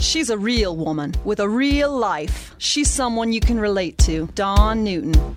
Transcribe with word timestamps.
She's 0.00 0.30
a 0.30 0.38
real 0.38 0.76
woman 0.76 1.14
with 1.24 1.40
a 1.40 1.48
real 1.48 1.96
life. 1.96 2.54
She's 2.56 2.88
someone 2.88 3.32
you 3.34 3.40
can 3.40 3.60
relate 3.60 3.98
to. 3.98 4.26
Dawn 4.34 4.82
Newton. 4.82 5.36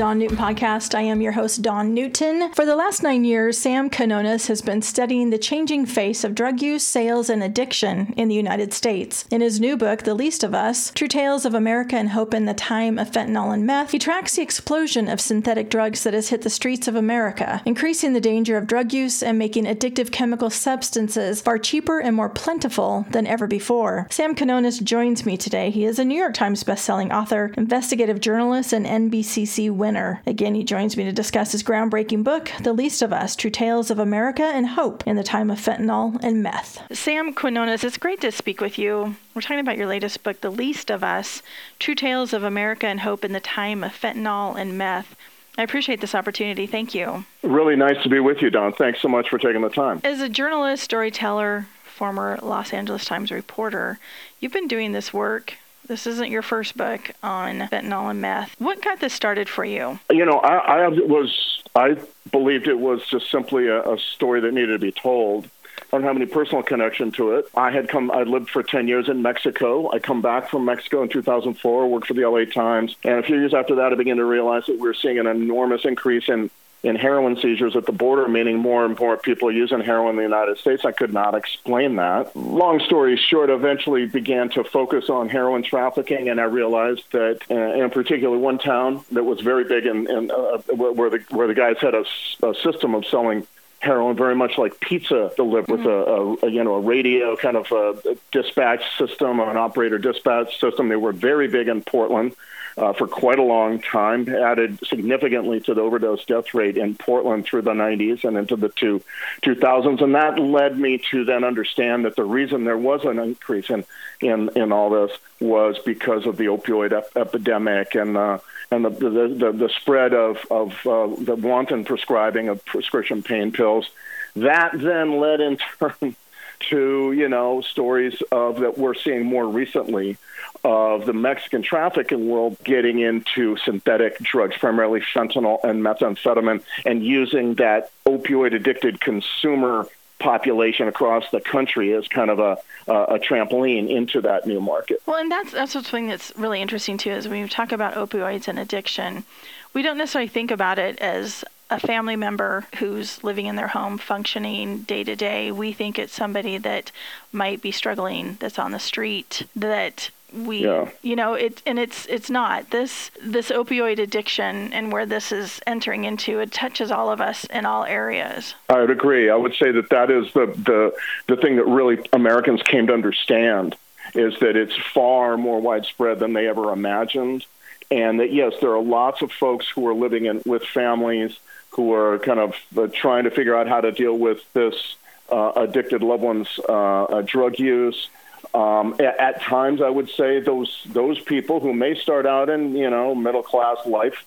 Dawn 0.00 0.18
Newton 0.18 0.38
podcast. 0.38 0.94
I 0.94 1.02
am 1.02 1.20
your 1.20 1.32
host, 1.32 1.60
Dawn 1.60 1.92
Newton. 1.92 2.54
For 2.54 2.64
the 2.64 2.74
last 2.74 3.02
nine 3.02 3.22
years, 3.22 3.58
Sam 3.58 3.90
Quinones 3.90 4.46
has 4.46 4.62
been 4.62 4.80
studying 4.80 5.28
the 5.28 5.36
changing 5.36 5.84
face 5.84 6.24
of 6.24 6.34
drug 6.34 6.62
use, 6.62 6.82
sales, 6.82 7.28
and 7.28 7.42
addiction 7.42 8.14
in 8.16 8.28
the 8.28 8.34
United 8.34 8.72
States. 8.72 9.26
In 9.30 9.42
his 9.42 9.60
new 9.60 9.76
book, 9.76 10.04
The 10.04 10.14
Least 10.14 10.42
of 10.42 10.54
Us 10.54 10.90
True 10.94 11.06
Tales 11.06 11.44
of 11.44 11.52
America 11.52 11.96
and 11.96 12.08
Hope 12.08 12.32
in 12.32 12.46
the 12.46 12.54
Time 12.54 12.98
of 12.98 13.10
Fentanyl 13.10 13.52
and 13.52 13.66
Meth, 13.66 13.90
he 13.90 13.98
tracks 13.98 14.36
the 14.36 14.42
explosion 14.42 15.06
of 15.06 15.20
synthetic 15.20 15.68
drugs 15.68 16.02
that 16.04 16.14
has 16.14 16.30
hit 16.30 16.40
the 16.40 16.48
streets 16.48 16.88
of 16.88 16.96
America, 16.96 17.60
increasing 17.66 18.14
the 18.14 18.22
danger 18.22 18.56
of 18.56 18.66
drug 18.66 18.94
use 18.94 19.22
and 19.22 19.38
making 19.38 19.66
addictive 19.66 20.10
chemical 20.10 20.48
substances 20.48 21.42
far 21.42 21.58
cheaper 21.58 22.00
and 22.00 22.16
more 22.16 22.30
plentiful 22.30 23.04
than 23.10 23.26
ever 23.26 23.46
before. 23.46 24.06
Sam 24.10 24.34
Quinones 24.34 24.78
joins 24.78 25.26
me 25.26 25.36
today. 25.36 25.68
He 25.68 25.84
is 25.84 25.98
a 25.98 26.06
New 26.06 26.18
York 26.18 26.32
Times 26.32 26.64
bestselling 26.64 27.12
author, 27.12 27.52
investigative 27.58 28.22
journalist, 28.22 28.72
and 28.72 28.86
NBCC 28.86 29.70
winner. 29.70 29.89
Again, 30.26 30.54
he 30.54 30.62
joins 30.62 30.96
me 30.96 31.04
to 31.04 31.12
discuss 31.12 31.52
his 31.52 31.62
groundbreaking 31.62 32.22
book, 32.22 32.50
The 32.62 32.72
Least 32.72 33.02
of 33.02 33.12
Us 33.12 33.34
True 33.34 33.50
Tales 33.50 33.90
of 33.90 33.98
America 33.98 34.44
and 34.44 34.68
Hope 34.68 35.04
in 35.06 35.16
the 35.16 35.24
Time 35.24 35.50
of 35.50 35.58
Fentanyl 35.58 36.18
and 36.22 36.42
Meth. 36.42 36.82
Sam 36.96 37.32
Quinones, 37.32 37.82
it's 37.82 37.98
great 37.98 38.20
to 38.20 38.30
speak 38.30 38.60
with 38.60 38.78
you. 38.78 39.16
We're 39.34 39.42
talking 39.42 39.58
about 39.58 39.76
your 39.76 39.88
latest 39.88 40.22
book, 40.22 40.40
The 40.40 40.50
Least 40.50 40.90
of 40.90 41.02
Us 41.02 41.42
True 41.78 41.94
Tales 41.96 42.32
of 42.32 42.44
America 42.44 42.86
and 42.86 43.00
Hope 43.00 43.24
in 43.24 43.32
the 43.32 43.40
Time 43.40 43.82
of 43.82 43.92
Fentanyl 43.92 44.56
and 44.56 44.78
Meth. 44.78 45.16
I 45.58 45.62
appreciate 45.62 46.00
this 46.00 46.14
opportunity. 46.14 46.66
Thank 46.66 46.94
you. 46.94 47.24
Really 47.42 47.76
nice 47.76 48.00
to 48.04 48.08
be 48.08 48.20
with 48.20 48.40
you, 48.40 48.50
Dawn. 48.50 48.72
Thanks 48.72 49.02
so 49.02 49.08
much 49.08 49.28
for 49.28 49.38
taking 49.38 49.62
the 49.62 49.68
time. 49.68 50.00
As 50.04 50.20
a 50.20 50.28
journalist, 50.28 50.84
storyteller, 50.84 51.66
former 51.84 52.38
Los 52.40 52.72
Angeles 52.72 53.04
Times 53.04 53.30
reporter, 53.30 53.98
you've 54.38 54.52
been 54.52 54.68
doing 54.68 54.92
this 54.92 55.12
work 55.12 55.58
this 55.86 56.06
isn't 56.06 56.30
your 56.30 56.42
first 56.42 56.76
book 56.76 57.10
on 57.22 57.60
fentanyl 57.60 58.10
and 58.10 58.20
meth. 58.20 58.54
What 58.58 58.82
got 58.82 59.00
this 59.00 59.12
started 59.12 59.48
for 59.48 59.64
you? 59.64 59.98
You 60.10 60.24
know, 60.24 60.38
I, 60.38 60.84
I 60.84 60.88
was 60.88 61.62
I 61.74 61.96
believed 62.30 62.66
it 62.68 62.78
was 62.78 63.06
just 63.06 63.30
simply 63.30 63.68
a, 63.68 63.82
a 63.82 63.98
story 63.98 64.40
that 64.40 64.52
needed 64.52 64.72
to 64.72 64.78
be 64.78 64.92
told. 64.92 65.48
I 65.92 65.96
don't 65.96 66.04
have 66.04 66.16
any 66.16 66.26
personal 66.26 66.62
connection 66.62 67.10
to 67.12 67.32
it. 67.32 67.46
I 67.56 67.72
had 67.72 67.88
come, 67.88 68.12
I 68.12 68.22
lived 68.22 68.50
for 68.50 68.62
10 68.62 68.86
years 68.86 69.08
in 69.08 69.22
Mexico. 69.22 69.90
I 69.92 69.98
come 69.98 70.22
back 70.22 70.48
from 70.48 70.64
Mexico 70.64 71.02
in 71.02 71.08
2004, 71.08 71.88
worked 71.88 72.06
for 72.06 72.14
the 72.14 72.28
LA 72.28 72.44
Times. 72.44 72.94
And 73.02 73.18
a 73.18 73.22
few 73.22 73.36
years 73.36 73.54
after 73.54 73.74
that, 73.76 73.92
I 73.92 73.96
began 73.96 74.16
to 74.18 74.24
realize 74.24 74.66
that 74.66 74.74
we 74.74 74.86
were 74.86 74.94
seeing 74.94 75.18
an 75.18 75.26
enormous 75.26 75.84
increase 75.84 76.28
in 76.28 76.50
in 76.82 76.96
heroin 76.96 77.36
seizures 77.36 77.76
at 77.76 77.84
the 77.84 77.92
border, 77.92 78.26
meaning 78.26 78.58
more 78.58 78.84
and 78.84 78.98
more 78.98 79.16
people 79.16 79.52
using 79.52 79.80
heroin 79.80 80.10
in 80.10 80.16
the 80.16 80.22
United 80.22 80.58
States. 80.58 80.84
I 80.84 80.92
could 80.92 81.12
not 81.12 81.34
explain 81.34 81.96
that. 81.96 82.34
Long 82.34 82.80
story 82.80 83.16
short, 83.16 83.50
eventually 83.50 84.06
began 84.06 84.48
to 84.50 84.64
focus 84.64 85.10
on 85.10 85.28
heroin 85.28 85.62
trafficking, 85.62 86.28
and 86.28 86.40
I 86.40 86.44
realized 86.44 87.02
that, 87.12 87.40
uh, 87.50 87.54
in 87.54 87.90
particular, 87.90 88.38
one 88.38 88.58
town 88.58 89.04
that 89.12 89.24
was 89.24 89.40
very 89.40 89.64
big 89.64 89.86
and 89.86 90.30
uh, 90.30 90.58
where 90.74 91.10
the 91.10 91.24
where 91.30 91.46
the 91.46 91.54
guys 91.54 91.76
had 91.80 91.94
a, 91.94 92.04
a 92.42 92.54
system 92.54 92.94
of 92.94 93.04
selling 93.06 93.46
heroin 93.80 94.14
very 94.14 94.36
much 94.36 94.58
like 94.58 94.78
pizza 94.80 95.32
delivered 95.36 95.70
with 95.70 95.80
mm-hmm. 95.80 96.44
a, 96.44 96.46
a, 96.46 96.50
you 96.50 96.62
know 96.62 96.74
a 96.74 96.80
radio 96.80 97.34
kind 97.36 97.56
of 97.56 97.70
a 97.72 98.16
dispatch 98.30 98.82
system 98.98 99.40
or 99.40 99.50
an 99.50 99.56
operator 99.56 99.98
dispatch 99.98 100.58
system. 100.60 100.88
They 100.88 100.96
were 100.96 101.12
very 101.12 101.48
big 101.48 101.68
in 101.68 101.82
Portland 101.82 102.34
uh, 102.80 102.94
for 102.94 103.06
quite 103.06 103.38
a 103.38 103.42
long 103.42 103.78
time, 103.78 104.26
added 104.28 104.78
significantly 104.86 105.60
to 105.60 105.74
the 105.74 105.82
overdose 105.82 106.24
death 106.24 106.54
rate 106.54 106.78
in 106.78 106.94
Portland 106.94 107.44
through 107.44 107.62
the 107.62 107.72
90s 107.72 108.24
and 108.24 108.38
into 108.38 108.56
the 108.56 108.70
two, 108.70 109.02
2000s. 109.42 110.02
And 110.02 110.14
that 110.14 110.38
led 110.38 110.78
me 110.78 110.98
to 111.10 111.24
then 111.24 111.44
understand 111.44 112.06
that 112.06 112.16
the 112.16 112.24
reason 112.24 112.64
there 112.64 112.78
was 112.78 113.04
an 113.04 113.18
increase 113.18 113.68
in, 113.68 113.84
in, 114.20 114.48
in 114.56 114.72
all 114.72 114.88
this 114.88 115.16
was 115.40 115.78
because 115.84 116.26
of 116.26 116.38
the 116.38 116.46
opioid 116.46 116.92
ep- 116.92 117.16
epidemic 117.16 117.94
and 117.94 118.16
uh, 118.16 118.38
and 118.70 118.84
the, 118.84 118.90
the, 118.90 119.08
the, 119.36 119.52
the 119.52 119.68
spread 119.80 120.14
of, 120.14 120.38
of 120.48 120.70
uh, 120.86 121.08
the 121.24 121.34
wanton 121.34 121.84
prescribing 121.84 122.48
of 122.48 122.64
prescription 122.64 123.20
pain 123.20 123.50
pills. 123.50 123.90
That 124.36 124.70
then 124.74 125.18
led 125.18 125.40
in 125.40 125.58
turn 125.78 126.14
to 126.60 127.12
you 127.12 127.28
know 127.28 127.60
stories 127.60 128.22
of 128.30 128.60
that 128.60 128.78
we're 128.78 128.94
seeing 128.94 129.24
more 129.24 129.46
recently 129.46 130.16
of 130.62 131.06
the 131.06 131.12
Mexican 131.12 131.62
trafficking 131.62 132.28
world 132.28 132.56
getting 132.64 132.98
into 132.98 133.56
synthetic 133.58 134.18
drugs, 134.18 134.56
primarily 134.58 135.00
fentanyl 135.00 135.62
and 135.64 135.82
methamphetamine, 135.82 136.62
and 136.84 137.04
using 137.04 137.54
that 137.54 137.90
opioid 138.06 138.54
addicted 138.54 139.00
consumer 139.00 139.86
population 140.18 140.86
across 140.86 141.30
the 141.30 141.40
country 141.40 141.94
as 141.94 142.06
kind 142.06 142.30
of 142.30 142.38
a, 142.38 142.58
a 142.86 143.18
trampoline 143.18 143.88
into 143.88 144.20
that 144.20 144.46
new 144.46 144.60
market. 144.60 145.02
Well, 145.06 145.16
and 145.16 145.32
that's 145.32 145.52
that's 145.52 145.72
something 145.72 146.06
that's 146.06 146.32
really 146.36 146.60
interesting 146.60 146.98
too 146.98 147.10
is 147.10 147.26
when 147.26 147.42
we 147.42 147.48
talk 147.48 147.72
about 147.72 147.94
opioids 147.94 148.46
and 148.46 148.58
addiction, 148.58 149.24
we 149.72 149.82
don't 149.82 149.98
necessarily 149.98 150.28
think 150.28 150.50
about 150.50 150.78
it 150.78 150.98
as 150.98 151.44
a 151.70 151.78
family 151.78 152.16
member 152.16 152.66
who's 152.78 153.22
living 153.22 153.46
in 153.46 153.56
their 153.56 153.68
home 153.68 153.96
functioning 153.96 154.82
day 154.82 155.04
to 155.04 155.14
day. 155.14 155.52
We 155.52 155.72
think 155.72 155.98
it's 155.98 156.12
somebody 156.12 156.58
that 156.58 156.90
might 157.32 157.62
be 157.62 157.70
struggling 157.70 158.36
that's 158.40 158.58
on 158.58 158.72
the 158.72 158.80
street 158.80 159.46
that 159.54 160.10
we 160.32 160.64
yeah. 160.64 160.88
you 161.02 161.16
know 161.16 161.34
it 161.34 161.60
and 161.66 161.78
it's 161.78 162.06
it's 162.06 162.30
not 162.30 162.70
this 162.70 163.10
this 163.20 163.50
opioid 163.50 163.98
addiction 163.98 164.72
and 164.72 164.92
where 164.92 165.06
this 165.06 165.32
is 165.32 165.60
entering 165.66 166.04
into 166.04 166.38
it 166.38 166.52
touches 166.52 166.90
all 166.90 167.10
of 167.10 167.20
us 167.20 167.44
in 167.46 167.66
all 167.66 167.84
areas 167.84 168.54
i 168.68 168.78
would 168.78 168.90
agree 168.90 169.28
i 169.28 169.34
would 169.34 169.54
say 169.54 169.72
that 169.72 169.88
that 169.90 170.08
is 170.10 170.32
the 170.32 170.46
the 170.46 170.94
the 171.26 171.36
thing 171.40 171.56
that 171.56 171.66
really 171.66 171.98
americans 172.12 172.62
came 172.62 172.86
to 172.86 172.92
understand 172.92 173.74
is 174.14 174.38
that 174.38 174.56
it's 174.56 174.76
far 174.94 175.36
more 175.36 175.60
widespread 175.60 176.20
than 176.20 176.32
they 176.32 176.46
ever 176.46 176.72
imagined 176.72 177.44
and 177.90 178.20
that 178.20 178.32
yes 178.32 178.52
there 178.60 178.72
are 178.72 178.82
lots 178.82 179.22
of 179.22 179.32
folks 179.32 179.68
who 179.68 179.86
are 179.88 179.94
living 179.94 180.26
in 180.26 180.40
with 180.46 180.64
families 180.64 181.36
who 181.70 181.92
are 181.92 182.18
kind 182.18 182.40
of 182.40 182.54
uh, 182.76 182.88
trying 182.92 183.24
to 183.24 183.30
figure 183.30 183.56
out 183.56 183.68
how 183.68 183.80
to 183.80 183.92
deal 183.92 184.16
with 184.16 184.40
this 184.52 184.96
uh, 185.30 185.52
addicted 185.56 186.02
loved 186.02 186.22
ones 186.22 186.48
uh, 186.68 187.04
uh 187.04 187.22
drug 187.22 187.58
use. 187.58 188.08
Um, 188.52 188.94
at, 188.94 189.18
at, 189.18 189.42
times, 189.42 189.80
I 189.80 189.88
would 189.88 190.08
say 190.10 190.40
those 190.40 190.86
those 190.86 191.20
people 191.20 191.60
who 191.60 191.72
may 191.72 191.94
start 191.94 192.26
out 192.26 192.48
in 192.48 192.76
you 192.76 192.90
know 192.90 193.14
middle 193.14 193.42
class 193.42 193.78
life 193.86 194.24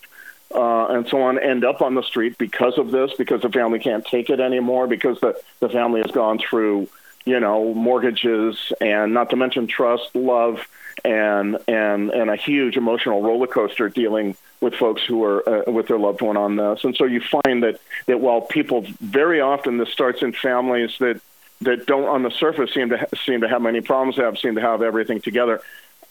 uh, 0.53 0.87
and 0.87 1.07
so 1.07 1.21
on 1.23 1.39
end 1.39 1.65
up 1.65 1.81
on 1.81 1.95
the 1.95 2.03
street 2.03 2.37
because 2.37 2.77
of 2.77 2.91
this, 2.91 3.11
because 3.17 3.41
the 3.41 3.49
family 3.49 3.79
can't 3.79 4.05
take 4.05 4.29
it 4.29 4.39
anymore, 4.39 4.87
because 4.87 5.19
the 5.19 5.39
the 5.59 5.69
family 5.69 6.01
has 6.01 6.11
gone 6.11 6.39
through 6.39 6.87
you 7.25 7.39
know 7.39 7.73
mortgages 7.73 8.71
and 8.79 9.13
not 9.13 9.29
to 9.31 9.35
mention 9.35 9.67
trust, 9.67 10.15
love, 10.15 10.67
and 11.03 11.57
and 11.67 12.11
and 12.11 12.29
a 12.29 12.35
huge 12.35 12.77
emotional 12.77 13.21
roller 13.21 13.47
coaster 13.47 13.89
dealing 13.89 14.35
with 14.63 14.73
folks 14.75 15.03
who 15.03 15.23
are 15.23 15.67
uh, 15.67 15.71
with 15.71 15.87
their 15.87 15.99
loved 15.99 16.21
one 16.21 16.37
on 16.37 16.55
this. 16.55 16.83
And 16.83 16.95
so 16.95 17.05
you 17.05 17.21
find 17.21 17.63
that 17.63 17.79
that 18.07 18.19
while 18.19 18.41
people 18.41 18.85
very 18.99 19.41
often 19.41 19.77
this 19.77 19.89
starts 19.89 20.21
in 20.23 20.33
families 20.33 20.97
that 20.99 21.21
that 21.61 21.85
don't 21.85 22.05
on 22.05 22.23
the 22.23 22.31
surface 22.31 22.73
seem 22.73 22.89
to 22.89 22.97
ha- 22.97 23.05
seem 23.25 23.41
to 23.41 23.49
have 23.49 23.61
many 23.61 23.81
problems 23.81 24.15
have 24.17 24.37
seem 24.39 24.55
to 24.55 24.61
have 24.61 24.81
everything 24.81 25.21
together. 25.21 25.61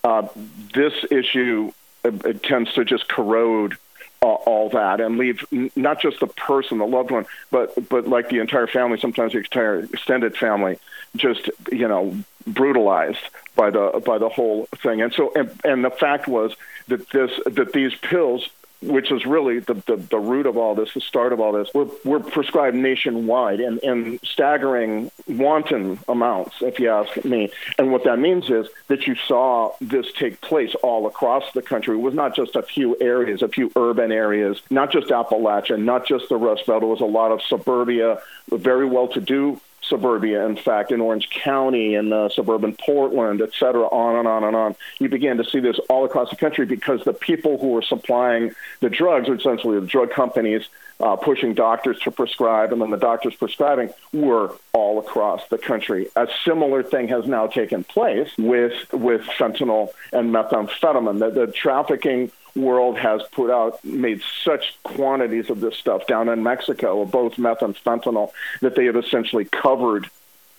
Uh, 0.05 0.29
this 0.75 0.93
issue 1.11 1.73
uh, 2.05 2.11
tends 2.43 2.73
to 2.75 2.85
just 2.85 3.09
corrode 3.09 3.77
uh, 4.23 4.27
all 4.27 4.71
that 4.71 5.01
and 5.01 5.19
leave 5.19 5.45
not 5.75 6.01
just 6.01 6.21
the 6.21 6.27
person, 6.29 6.79
the 6.79 6.87
loved 6.87 7.11
one, 7.11 7.27
but 7.51 7.89
but 7.89 8.07
like 8.07 8.29
the 8.29 8.39
entire 8.39 8.67
family, 8.67 8.99
sometimes 8.99 9.33
the 9.33 9.39
entire 9.39 9.81
extended 9.81 10.37
family, 10.37 10.79
just 11.17 11.51
you 11.71 11.89
know 11.89 12.17
brutalized 12.47 13.29
by 13.57 13.71
the 13.71 14.03
by 14.07 14.19
the 14.19 14.29
whole 14.29 14.67
thing. 14.83 15.03
And 15.03 15.13
so 15.13 15.33
and, 15.35 15.51
and 15.65 15.85
the 15.85 15.91
fact 15.91 16.29
was 16.29 16.55
that 16.89 17.09
this 17.11 17.33
that 17.47 17.73
these 17.73 17.95
pills 17.97 18.49
which 18.83 19.13
is 19.13 19.25
really 19.25 19.61
the, 19.61 19.75
the, 19.75 19.97
the, 19.97 20.19
root 20.19 20.47
of 20.47 20.57
all 20.57 20.75
this, 20.75 20.93
the 20.95 21.01
start 21.01 21.33
of 21.33 21.41
all 21.41 21.53
this, 21.53 21.69
were, 21.75 21.87
were 22.05 22.21
prescribed 22.21 22.77
nationwide 22.77 23.61
in, 23.61 23.79
in 23.79 24.19
staggering, 24.25 25.11
wanton 25.29 25.99
amounts, 26.09 26.57
if 26.61 26.81
you 26.81 26.91
ask 26.91 27.25
me. 27.25 27.51
And 27.79 27.93
what 27.93 28.05
that 28.05 28.19
means 28.19 28.51
is 28.51 28.69
that 28.89 29.07
you 29.07 29.15
saw 29.15 29.73
this 29.81 30.13
take 30.13 30.41
place 30.41 30.75
all 30.83 31.07
across 31.07 31.45
the 31.53 31.63
country. 31.63 31.97
It 31.97 32.01
was 32.01 32.15
not 32.15 32.35
just 32.35 32.57
a 32.57 32.63
few 32.63 32.97
areas, 33.01 33.43
a 33.43 33.49
few 33.49 33.71
urban 33.77 34.11
areas, 34.11 34.61
not 34.71 34.91
just 34.91 35.09
Appalachia, 35.09 35.81
not 35.81 36.07
just 36.07 36.29
the 36.29 36.37
Rust 36.37 36.67
Belt. 36.67 36.83
It 36.83 36.87
was 36.87 37.01
a 37.01 37.05
lot 37.05 37.33
of 37.33 37.43
suburbia, 37.43 38.21
very 38.51 38.87
well 38.87 39.09
to 39.09 39.21
do 39.21 39.61
suburbia, 39.93 40.39
in 40.47 40.57
fact, 40.69 40.89
in 40.95 40.99
Orange 41.09 41.29
County, 41.31 41.87
in 42.01 42.07
uh, 42.13 42.29
suburban 42.39 42.73
Portland, 42.89 43.39
et 43.47 43.53
cetera, 43.61 43.87
on 44.03 44.13
and 44.21 44.27
on 44.35 44.43
and 44.49 44.57
on. 44.65 44.71
You 45.03 45.09
began 45.19 45.37
to 45.37 45.45
see 45.45 45.61
this 45.69 45.79
all 45.91 46.05
across 46.09 46.31
the 46.31 46.41
country 46.45 46.65
because 46.77 47.01
the 47.05 47.19
people 47.31 47.53
who 47.61 47.69
were 47.77 47.87
supplying 47.95 48.45
the 48.81 48.91
drugs, 49.01 49.29
or 49.29 49.35
essentially 49.35 49.79
the 49.79 49.87
drug 49.97 50.11
companies, 50.23 50.63
uh, 51.07 51.17
pushing 51.17 51.53
doctors 51.53 51.99
to 52.05 52.11
prescribe, 52.11 52.69
and 52.73 52.81
then 52.81 52.91
the 52.91 53.05
doctors 53.11 53.35
prescribing 53.35 53.89
were 54.13 54.47
all 54.73 54.97
across 55.05 55.41
the 55.49 55.59
country. 55.59 56.03
A 56.17 56.27
similar 56.47 56.83
thing 56.93 57.09
has 57.09 57.25
now 57.27 57.45
taken 57.61 57.85
place 57.97 58.31
with 58.39 58.77
with 59.09 59.23
fentanyl 59.39 59.85
and 60.13 60.25
methamphetamine. 60.37 61.19
The, 61.19 61.31
the 61.47 61.53
trafficking 61.65 62.31
world 62.55 62.99
has 62.99 63.23
put 63.33 63.51
out 63.51 63.85
made 63.85 64.23
such 64.45 64.77
quantities 64.83 65.51
of 65.51 65.61
this 65.61 65.77
stuff 65.77 66.07
down 66.07 66.29
in 66.29 66.43
Mexico, 66.43 67.05
both 67.05 67.39
meth 67.39 67.63
and 67.63 67.77
fentanyl, 67.77 68.31
that 68.61 68.75
they 68.75 68.85
have 68.87 68.97
essentially 68.97 69.45
covered 69.45 70.09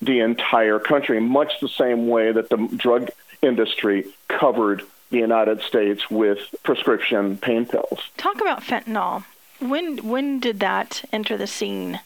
the 0.01 0.19
entire 0.19 0.80
country, 0.80 1.19
much 1.19 1.60
the 1.62 1.68
same 1.68 2.07
way 2.07 2.31
that 2.31 2.50
the 2.50 2.57
drug 2.75 3.10
industry 3.42 4.06
covered 4.28 4.84
the 5.12 5.19
United 5.19 5.62
States 5.62 6.10
with 6.10 6.40
prescription 6.63 7.38
pain 7.38 7.66
pills. 7.66 8.00
Talk 8.18 8.42
about 8.42 8.62
fentanyl. 8.62 9.24
When 9.60 9.98
when 10.00 10.39
did 10.39 10.60
that 10.60 11.04
enter 11.13 11.38
the 11.38 11.48
scene? 11.48 12.00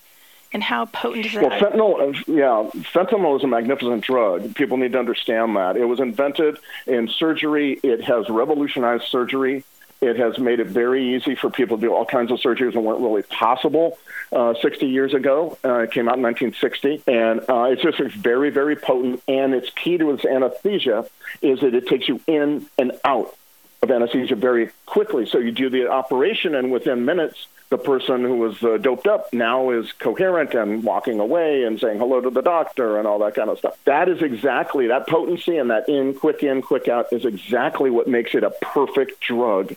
And 0.53 0.63
how 0.63 0.85
potent 0.85 1.25
is 1.25 1.33
that? 1.33 1.43
Well, 1.43 1.59
fentanyl, 1.59 2.27
yeah, 2.27 2.69
fentanyl 2.93 3.37
is 3.37 3.43
a 3.43 3.47
magnificent 3.47 4.03
drug. 4.03 4.55
People 4.55 4.77
need 4.77 4.93
to 4.93 4.99
understand 4.99 5.57
that. 5.57 5.75
It 5.75 5.85
was 5.85 5.99
invented 5.99 6.57
in 6.85 7.09
surgery. 7.09 7.79
It 7.83 8.01
has 8.05 8.29
revolutionized 8.29 9.03
surgery. 9.05 9.65
It 9.99 10.17
has 10.17 10.37
made 10.37 10.59
it 10.59 10.67
very 10.67 11.15
easy 11.15 11.35
for 11.35 11.49
people 11.49 11.77
to 11.77 11.81
do 11.81 11.93
all 11.93 12.05
kinds 12.05 12.31
of 12.31 12.39
surgeries 12.39 12.73
that 12.73 12.81
weren't 12.81 13.01
really 13.01 13.23
possible 13.23 13.97
uh, 14.31 14.53
60 14.61 14.85
years 14.85 15.13
ago. 15.13 15.57
Uh, 15.65 15.79
it 15.79 15.91
came 15.91 16.07
out 16.07 16.17
in 16.17 16.23
1960, 16.23 17.03
and 17.07 17.39
uh, 17.49 17.63
it's 17.71 17.81
just 17.81 17.99
very, 18.15 18.51
very 18.51 18.75
potent. 18.75 19.23
And 19.27 19.53
its 19.55 19.69
key 19.71 19.97
to 19.97 20.11
its 20.11 20.23
anesthesia 20.23 21.07
is 21.41 21.61
that 21.61 21.73
it 21.73 21.87
takes 21.87 22.07
you 22.07 22.21
in 22.27 22.67
and 22.77 22.91
out 23.03 23.35
of 23.81 23.89
anesthesia 23.89 24.35
very 24.35 24.69
quickly. 24.85 25.25
So 25.25 25.39
you 25.39 25.51
do 25.51 25.69
the 25.69 25.89
operation, 25.89 26.53
and 26.53 26.71
within 26.71 27.05
minutes, 27.05 27.47
the 27.69 27.77
person 27.77 28.21
who 28.21 28.37
was 28.37 28.63
uh, 28.63 28.77
doped 28.77 29.07
up 29.07 29.33
now 29.33 29.71
is 29.71 29.91
coherent 29.93 30.53
and 30.53 30.83
walking 30.83 31.19
away 31.19 31.63
and 31.63 31.79
saying 31.79 31.97
hello 31.97 32.21
to 32.21 32.29
the 32.29 32.41
doctor 32.41 32.97
and 32.97 33.07
all 33.07 33.19
that 33.19 33.35
kind 33.35 33.49
of 33.49 33.57
stuff. 33.57 33.77
That 33.83 34.07
is 34.09 34.21
exactly 34.21 34.87
that 34.87 35.07
potency 35.07 35.57
and 35.57 35.69
that 35.69 35.89
in, 35.89 36.13
quick 36.13 36.43
in, 36.43 36.61
quick 36.61 36.87
out 36.87 37.11
is 37.11 37.25
exactly 37.25 37.89
what 37.89 38.07
makes 38.07 38.35
it 38.35 38.43
a 38.43 38.51
perfect 38.61 39.19
drug 39.21 39.75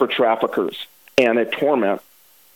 for 0.00 0.06
traffickers 0.06 0.86
and 1.18 1.38
a 1.38 1.44
torment 1.44 2.00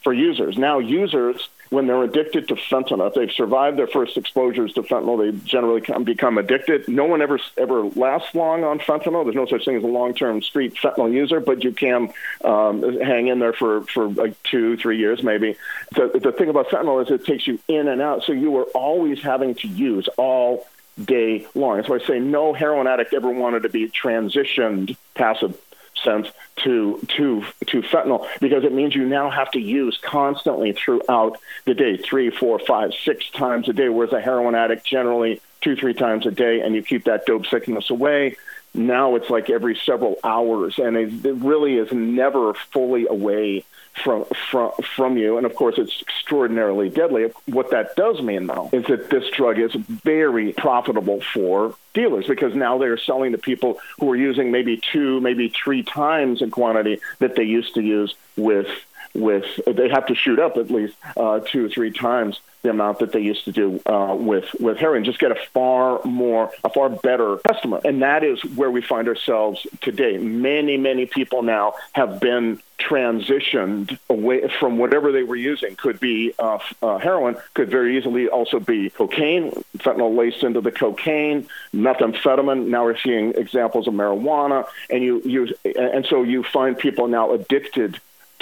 for 0.03 0.15
users. 0.15 0.57
Now, 0.57 0.79
users, 0.79 1.47
when 1.69 1.87
they're 1.87 2.03
addicted 2.03 2.49
to 2.49 2.55
fentanyl, 2.55 3.09
if 3.09 3.15
they've 3.15 3.31
survived 3.31 3.77
their 3.77 3.87
first 3.87 4.17
exposures 4.17 4.73
to 4.75 4.83
fentanyl, 4.83 5.19
they 5.19 5.39
generally 5.45 5.83
become 6.05 6.39
addicted. 6.39 6.89
No 6.89 7.05
one 7.05 7.21
ever 7.21 7.39
ever 7.59 7.83
lasts 7.83 8.35
long 8.35 8.65
on 8.65 8.79
fentanyl. 8.79 9.25
There's 9.25 9.37
no 9.37 9.45
such 9.45 9.67
thing 9.67 9.77
as 9.77 9.85
a 9.85 9.87
long-term 9.87 10.41
street 10.41 10.75
fentanyl 10.75 11.13
user, 11.13 11.39
but 11.39 11.63
you 11.63 11.73
can 11.73 12.15
um, 12.43 12.99
hang 12.99 13.27
in 13.27 13.41
there 13.41 13.53
for 13.53 13.83
for 13.83 14.09
like 14.09 14.43
two, 14.43 14.79
three 14.79 14.97
years 14.97 15.23
maybe. 15.23 15.57
The, 15.95 16.19
the 16.19 16.33
thing 16.33 16.49
about 16.49 16.69
fentanyl 16.69 17.05
is 17.05 17.11
it 17.11 17.27
takes 17.27 17.47
you 17.47 17.59
in 17.69 17.89
and 17.89 18.01
out, 18.01 18.25
so 18.25 18.33
you 18.33 18.57
are 18.57 18.69
always 18.75 19.21
having 19.21 19.55
to 19.57 19.69
use 19.69 20.09
all 20.17 20.67
day 21.03 21.47
long. 21.55 21.77
That's 21.77 21.89
why 21.89 21.97
I 21.97 22.07
say 22.07 22.19
no 22.21 22.53
heroin 22.53 22.87
addict 22.87 23.13
ever 23.13 23.31
wanted 23.31 23.65
to 23.65 23.69
be 23.69 23.89
transitioned 23.91 24.97
passive 25.15 25.59
sense 26.03 26.29
to 26.57 27.01
to 27.09 27.45
to 27.67 27.83
fentanyl 27.83 28.27
because 28.41 28.65
it 28.65 28.73
means 28.73 28.95
you 28.95 29.07
now 29.07 29.31
have 29.31 29.51
to 29.53 29.61
use 29.61 29.99
constantly 30.03 30.73
throughout 30.73 31.39
the 31.65 31.75
day 31.75 31.97
three 31.97 32.31
four 32.31 32.59
five 32.59 32.93
six 33.05 33.31
times 33.31 33.69
a 33.69 33.73
day. 33.73 33.89
Whereas 33.89 34.13
a 34.13 34.21
heroin 34.21 34.55
addict 34.55 34.87
generally 34.87 35.41
two 35.61 35.77
three 35.77 35.95
times 35.95 36.27
a 36.27 36.31
day 36.31 36.61
and 36.61 36.75
you 36.75 36.83
keep 36.83 37.05
that 37.05 37.27
dope 37.27 37.47
sickness 37.47 37.91
away. 37.91 38.37
Now 38.75 39.15
it's 39.15 39.31
like 39.31 39.51
every 39.51 39.77
several 39.77 40.19
hours 40.25 40.79
and 40.79 40.97
it, 40.97 41.25
it 41.25 41.35
really 41.35 41.77
is 41.77 41.93
never 41.93 42.55
fully 42.55 43.07
away 43.07 43.65
from 44.03 44.25
from 44.51 44.73
from 44.97 45.17
you, 45.17 45.37
and 45.37 45.47
of 45.47 45.55
course 45.55 45.77
it's 45.79 46.03
extraordinarily 46.03 46.91
deadly. 46.91 47.31
What 47.47 47.71
that 47.71 47.95
does 47.97 48.21
mean, 48.21 48.47
though, 48.47 48.69
is 48.73 48.85
that 48.87 49.11
this 49.11 49.29
drug 49.31 49.59
is 49.59 49.73
very 49.75 50.53
profitable 50.53 51.21
for 51.21 51.75
dealers 51.93 52.27
because 52.27 52.55
now 52.55 52.79
they're 52.79 52.99
selling 52.99 53.33
to 53.33 53.39
people 53.39 53.79
who 53.99 54.11
are 54.11 54.17
using 54.17 54.51
maybe 54.51 54.81
two, 54.93 55.21
maybe 55.21 55.49
three 55.49 55.83
times 55.83 56.41
the 56.41 56.49
quantity 56.49 57.01
that 57.21 57.37
they 57.37 57.45
used 57.45 57.75
to 57.75 57.83
use 57.83 58.15
with 58.37 58.69
with 59.15 59.45
they 59.67 59.89
have 59.89 60.07
to 60.07 60.15
shoot 60.15 60.41
up 60.41 60.57
at 60.57 60.71
least 60.71 60.95
uh, 61.17 61.39
two 61.41 61.67
or 61.67 61.69
three 61.69 61.93
times 61.93 62.41
the 62.65 62.71
amount 62.71 62.99
that 62.99 63.13
they 63.13 63.21
used 63.21 63.45
to 63.45 63.53
do 63.53 63.81
uh, 63.87 64.17
with 64.19 64.47
with 64.59 64.79
heroin. 64.79 65.05
Just 65.05 65.21
get 65.21 65.31
a 65.31 65.37
far 65.53 66.01
more, 66.05 66.51
a 66.65 66.71
far 66.71 66.89
better 66.89 67.37
customer, 67.47 67.81
and 67.85 68.03
that 68.03 68.25
is 68.25 68.43
where 68.57 68.71
we 68.71 68.81
find 68.83 69.07
ourselves 69.07 69.65
today. 69.81 70.19
Many, 70.19 70.77
many 70.77 71.07
people 71.07 71.43
now 71.43 71.75
have 71.93 72.19
been 72.19 72.61
transitioned 72.79 73.97
away 74.09 74.49
from 74.59 74.79
whatever 74.79 75.13
they 75.13 75.23
were 75.23 75.37
using. 75.37 75.77
Could 75.77 76.01
be 76.01 76.33
uh, 76.39 76.59
uh, 76.83 76.99
heroin, 76.99 77.37
could 77.53 77.71
very 77.71 77.99
easily 77.99 78.29
also 78.29 78.59
be 78.59 78.91
cocaine, 78.91 79.53
fentanyl 79.79 80.17
laced 80.17 80.43
into 80.43 80.63
the 80.63 80.73
cocaine, 80.73 81.47
methamphetamine. 81.75 82.67
Now 82.69 82.85
we're 82.85 82.99
seeing 82.99 83.35
examples 83.35 83.87
of 83.87 83.95
marijuana, 83.95 84.67
and 84.89 85.05
you 85.05 85.21
you 85.25 85.55
and 85.65 86.07
so 86.07 86.23
you 86.23 86.43
find 86.43 86.79
people 86.79 87.09
now 87.09 87.33
addicted 87.33 88.01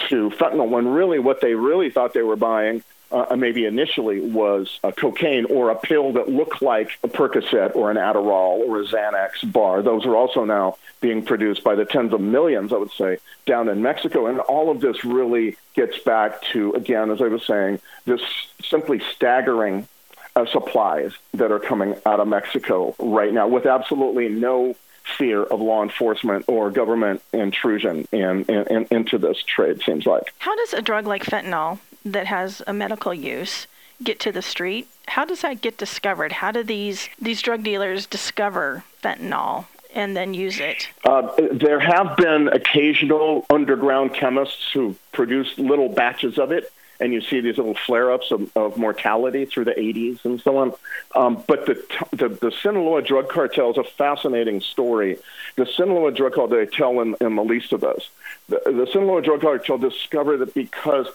to 0.08 0.30
fentanyl 0.30 0.68
when 0.68 0.86
really 0.86 1.18
what 1.18 1.40
they 1.40 1.54
really 1.54 1.90
thought 1.90 2.14
they 2.14 2.22
were 2.22 2.36
buying 2.36 2.82
uh, 3.12 3.36
maybe 3.36 3.66
initially 3.66 4.20
was 4.20 4.80
a 4.82 4.92
cocaine 4.92 5.44
or 5.46 5.70
a 5.70 5.76
pill 5.76 6.12
that 6.12 6.28
looked 6.28 6.62
like 6.62 6.98
a 7.02 7.08
Percocet 7.08 7.74
or 7.76 7.90
an 7.90 7.96
Adderall 7.96 8.66
or 8.66 8.80
a 8.80 8.84
Xanax 8.84 9.50
bar. 9.52 9.82
Those 9.82 10.06
are 10.06 10.16
also 10.16 10.44
now 10.44 10.76
being 11.00 11.22
produced 11.24 11.62
by 11.62 11.74
the 11.74 11.84
tens 11.84 12.12
of 12.12 12.20
millions, 12.20 12.72
I 12.72 12.76
would 12.76 12.92
say, 12.92 13.18
down 13.46 13.68
in 13.68 13.82
Mexico. 13.82 14.26
And 14.26 14.40
all 14.40 14.70
of 14.70 14.80
this 14.80 15.04
really 15.04 15.56
gets 15.74 15.98
back 15.98 16.42
to, 16.52 16.72
again, 16.72 17.10
as 17.10 17.20
I 17.20 17.28
was 17.28 17.44
saying, 17.44 17.80
this 18.04 18.20
simply 18.64 19.02
staggering 19.14 19.88
uh, 20.34 20.46
supplies 20.46 21.12
that 21.34 21.52
are 21.52 21.58
coming 21.58 21.94
out 22.06 22.20
of 22.20 22.28
Mexico 22.28 22.94
right 22.98 23.32
now 23.32 23.48
with 23.48 23.66
absolutely 23.66 24.28
no 24.28 24.74
fear 25.18 25.42
of 25.42 25.60
law 25.60 25.82
enforcement 25.82 26.44
or 26.48 26.70
government 26.70 27.20
intrusion 27.32 28.06
in, 28.12 28.44
in, 28.44 28.66
in, 28.68 28.86
into 28.90 29.18
this 29.18 29.42
trade, 29.42 29.82
seems 29.82 30.06
like. 30.06 30.32
How 30.38 30.54
does 30.56 30.74
a 30.74 30.82
drug 30.82 31.06
like 31.06 31.24
fentanyl 31.24 31.78
that 32.04 32.26
has 32.26 32.62
a 32.66 32.72
medical 32.72 33.14
use 33.14 33.66
get 34.02 34.20
to 34.20 34.32
the 34.32 34.42
street? 34.42 34.88
How 35.08 35.24
does 35.24 35.42
that 35.42 35.60
get 35.60 35.78
discovered? 35.78 36.32
How 36.32 36.52
do 36.52 36.62
these 36.62 37.08
these 37.20 37.42
drug 37.42 37.62
dealers 37.62 38.06
discover 38.06 38.84
fentanyl 39.02 39.66
and 39.94 40.16
then 40.16 40.34
use 40.34 40.58
it? 40.58 40.88
Uh, 41.04 41.30
there 41.52 41.80
have 41.80 42.16
been 42.16 42.48
occasional 42.48 43.44
underground 43.50 44.14
chemists 44.14 44.72
who 44.72 44.96
produce 45.12 45.58
little 45.58 45.88
batches 45.88 46.38
of 46.38 46.50
it, 46.50 46.72
and 46.98 47.12
you 47.12 47.20
see 47.20 47.40
these 47.40 47.58
little 47.58 47.74
flare-ups 47.74 48.30
of, 48.30 48.56
of 48.56 48.76
mortality 48.76 49.44
through 49.44 49.64
the 49.64 49.72
80s 49.72 50.24
and 50.24 50.40
so 50.40 50.56
on. 50.58 50.72
Um, 51.14 51.44
but 51.46 51.66
the, 51.66 51.84
the, 52.12 52.28
the 52.28 52.52
Sinaloa 52.62 53.02
drug 53.02 53.28
cartel 53.28 53.72
is 53.72 53.76
a 53.76 53.84
fascinating 53.84 54.60
story. 54.60 55.18
The 55.56 55.66
Sinaloa 55.66 56.12
drug 56.12 56.34
cartel, 56.34 56.56
they 56.56 56.66
tell 56.66 57.00
in, 57.00 57.16
in 57.20 57.36
the 57.36 57.44
least 57.44 57.72
of 57.72 57.84
us, 57.84 58.08
the, 58.48 58.62
the 58.64 58.88
Sinaloa 58.90 59.20
drug 59.20 59.42
cartel 59.42 59.78
discovered 59.78 60.38
that 60.38 60.54
because 60.54 61.08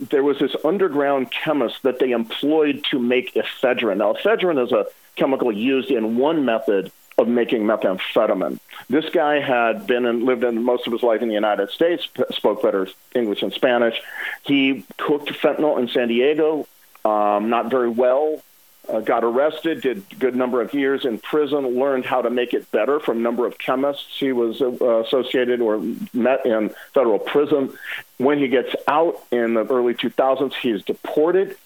there 0.00 0.22
was 0.22 0.38
this 0.38 0.56
underground 0.64 1.30
chemist 1.30 1.82
that 1.82 1.98
they 1.98 2.10
employed 2.12 2.84
to 2.90 2.98
make 2.98 3.34
ephedrine. 3.34 3.98
Now, 3.98 4.14
ephedrine 4.14 4.64
is 4.64 4.72
a 4.72 4.86
chemical 5.16 5.52
used 5.52 5.90
in 5.90 6.16
one 6.16 6.44
method 6.44 6.90
of 7.18 7.28
making 7.28 7.64
methamphetamine. 7.64 8.58
This 8.88 9.10
guy 9.10 9.40
had 9.40 9.86
been 9.86 10.06
and 10.06 10.24
lived 10.24 10.42
in 10.42 10.64
most 10.64 10.86
of 10.86 10.92
his 10.92 11.02
life 11.02 11.20
in 11.20 11.28
the 11.28 11.34
United 11.34 11.70
States, 11.70 12.08
spoke 12.30 12.62
better 12.62 12.88
English 13.14 13.42
and 13.42 13.52
Spanish. 13.52 14.00
He 14.42 14.86
cooked 14.96 15.28
fentanyl 15.28 15.78
in 15.78 15.88
San 15.88 16.08
Diego, 16.08 16.66
um, 17.04 17.50
not 17.50 17.70
very 17.70 17.90
well, 17.90 18.42
uh, 18.90 19.00
got 19.00 19.24
arrested, 19.24 19.80
did 19.80 20.04
a 20.10 20.14
good 20.16 20.36
number 20.36 20.60
of 20.60 20.74
years 20.74 21.04
in 21.04 21.18
prison, 21.18 21.78
learned 21.78 22.04
how 22.04 22.22
to 22.22 22.30
make 22.30 22.52
it 22.54 22.70
better 22.70 23.00
from 23.00 23.18
a 23.18 23.20
number 23.20 23.46
of 23.46 23.58
chemists 23.58 24.06
he 24.18 24.32
was 24.32 24.60
uh, 24.60 24.70
associated 25.04 25.60
or 25.60 25.80
met 26.12 26.44
in 26.44 26.74
federal 26.94 27.18
prison. 27.18 27.72
When 28.18 28.38
he 28.38 28.48
gets 28.48 28.74
out 28.88 29.22
in 29.30 29.54
the 29.54 29.64
early 29.66 29.94
2000s, 29.94 30.54
he's 30.54 30.82
deported. 30.82 31.56